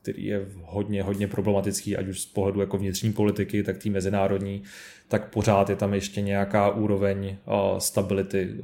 který 0.06 0.24
je 0.24 0.46
hodně, 0.62 1.02
hodně 1.02 1.28
problematický, 1.28 1.96
ať 1.96 2.08
už 2.08 2.20
z 2.20 2.26
pohledu 2.26 2.60
jako 2.60 2.78
vnitřní 2.78 3.12
politiky, 3.12 3.62
tak 3.62 3.78
tý 3.78 3.90
mezinárodní, 3.90 4.62
tak 5.08 5.30
pořád 5.30 5.70
je 5.70 5.76
tam 5.76 5.94
ještě 5.94 6.20
nějaká 6.20 6.70
úroveň 6.70 7.36
stability 7.78 8.60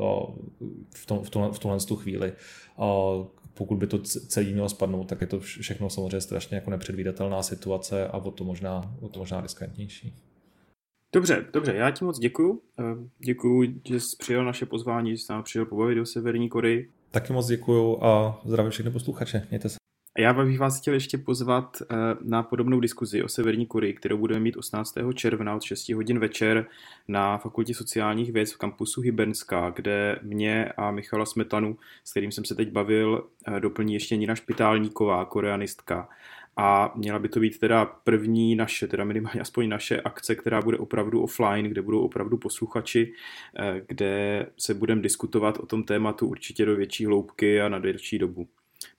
v, 0.94 1.06
tom, 1.06 1.22
v, 1.22 1.30
tom, 1.30 1.52
v 1.52 1.58
tomhle 1.58 1.80
tu 1.80 1.96
chvíli. 1.96 2.32
Pokud 3.54 3.76
by 3.76 3.86
to 3.86 3.98
celý 3.98 4.52
mělo 4.52 4.68
spadnout, 4.68 5.08
tak 5.08 5.20
je 5.20 5.26
to 5.26 5.40
všechno 5.40 5.90
samozřejmě 5.90 6.20
strašně 6.20 6.54
jako 6.54 6.70
nepředvídatelná 6.70 7.42
situace 7.42 8.08
a 8.08 8.16
o 8.16 8.30
to 8.30 8.44
možná, 8.44 8.94
o 9.00 9.08
to 9.08 9.18
možná 9.18 9.40
riskantnější. 9.40 10.14
Dobře, 11.12 11.46
dobře, 11.52 11.74
já 11.74 11.90
ti 11.90 12.04
moc 12.04 12.18
děkuju. 12.18 12.60
Eh, 12.78 12.82
děkuju, 13.18 13.72
že 13.88 14.00
jsi 14.00 14.16
přijel 14.16 14.44
naše 14.44 14.66
pozvání, 14.66 15.10
že 15.10 15.18
jsi 15.18 15.32
nám 15.32 15.42
přijel 15.42 15.66
pobavit 15.66 15.98
do 15.98 16.06
Severní 16.06 16.48
Koreji. 16.48 16.90
Taky 17.10 17.32
moc 17.32 17.46
děkuju 17.46 18.04
a 18.04 18.40
zdravím 18.44 18.70
všechny 18.70 18.92
posluchače. 18.92 19.46
Mějte 19.50 19.68
se. 19.68 19.81
A 20.16 20.20
já 20.20 20.32
bych 20.32 20.58
vás 20.58 20.80
chtěl 20.80 20.94
ještě 20.94 21.18
pozvat 21.18 21.82
eh, 21.82 21.94
na 22.20 22.42
podobnou 22.42 22.80
diskuzi 22.80 23.22
o 23.22 23.28
Severní 23.28 23.66
Koreji, 23.66 23.94
kterou 23.94 24.16
budeme 24.16 24.40
mít 24.40 24.56
18. 24.56 24.94
června 25.14 25.56
od 25.56 25.62
6 25.62 25.88
hodin 25.88 26.18
večer 26.18 26.66
na 27.08 27.38
Fakultě 27.38 27.74
sociálních 27.74 28.32
věd 28.32 28.48
v 28.48 28.58
kampusu 28.58 29.00
Hybernská, 29.00 29.70
kde 29.70 30.18
mě 30.22 30.64
a 30.64 30.90
Michala 30.90 31.26
Smetanu, 31.26 31.76
s 32.04 32.10
kterým 32.10 32.32
jsem 32.32 32.44
se 32.44 32.54
teď 32.54 32.70
bavil, 32.70 33.28
eh, 33.48 33.60
doplní 33.60 33.94
ještě 33.94 34.16
Nina 34.16 34.34
Špitálníková, 34.34 35.24
koreanistka. 35.24 36.08
A 36.56 36.92
měla 36.96 37.18
by 37.18 37.28
to 37.28 37.40
být 37.40 37.58
teda 37.58 37.84
první 37.84 38.56
naše, 38.56 38.86
teda 38.86 39.04
minimálně 39.04 39.40
aspoň 39.40 39.68
naše 39.68 40.00
akce, 40.00 40.34
která 40.34 40.62
bude 40.62 40.78
opravdu 40.78 41.22
offline, 41.22 41.68
kde 41.68 41.82
budou 41.82 42.00
opravdu 42.00 42.36
posluchači, 42.38 43.12
eh, 43.58 43.82
kde 43.88 44.46
se 44.58 44.74
budeme 44.74 45.02
diskutovat 45.02 45.58
o 45.58 45.66
tom 45.66 45.84
tématu 45.84 46.26
určitě 46.26 46.64
do 46.64 46.76
větší 46.76 47.06
hloubky 47.06 47.60
a 47.60 47.68
na 47.68 47.78
delší 47.78 48.18
dobu. 48.18 48.48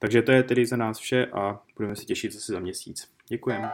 Takže 0.03 0.21
to 0.21 0.31
je 0.31 0.43
tedy 0.43 0.65
za 0.65 0.77
nás 0.77 0.97
vše 0.99 1.25
a 1.25 1.59
budeme 1.77 1.95
se 1.95 2.05
těšit 2.05 2.33
zase 2.33 2.53
za 2.53 2.59
měsíc. 2.59 3.07
Děkujeme. 3.27 3.71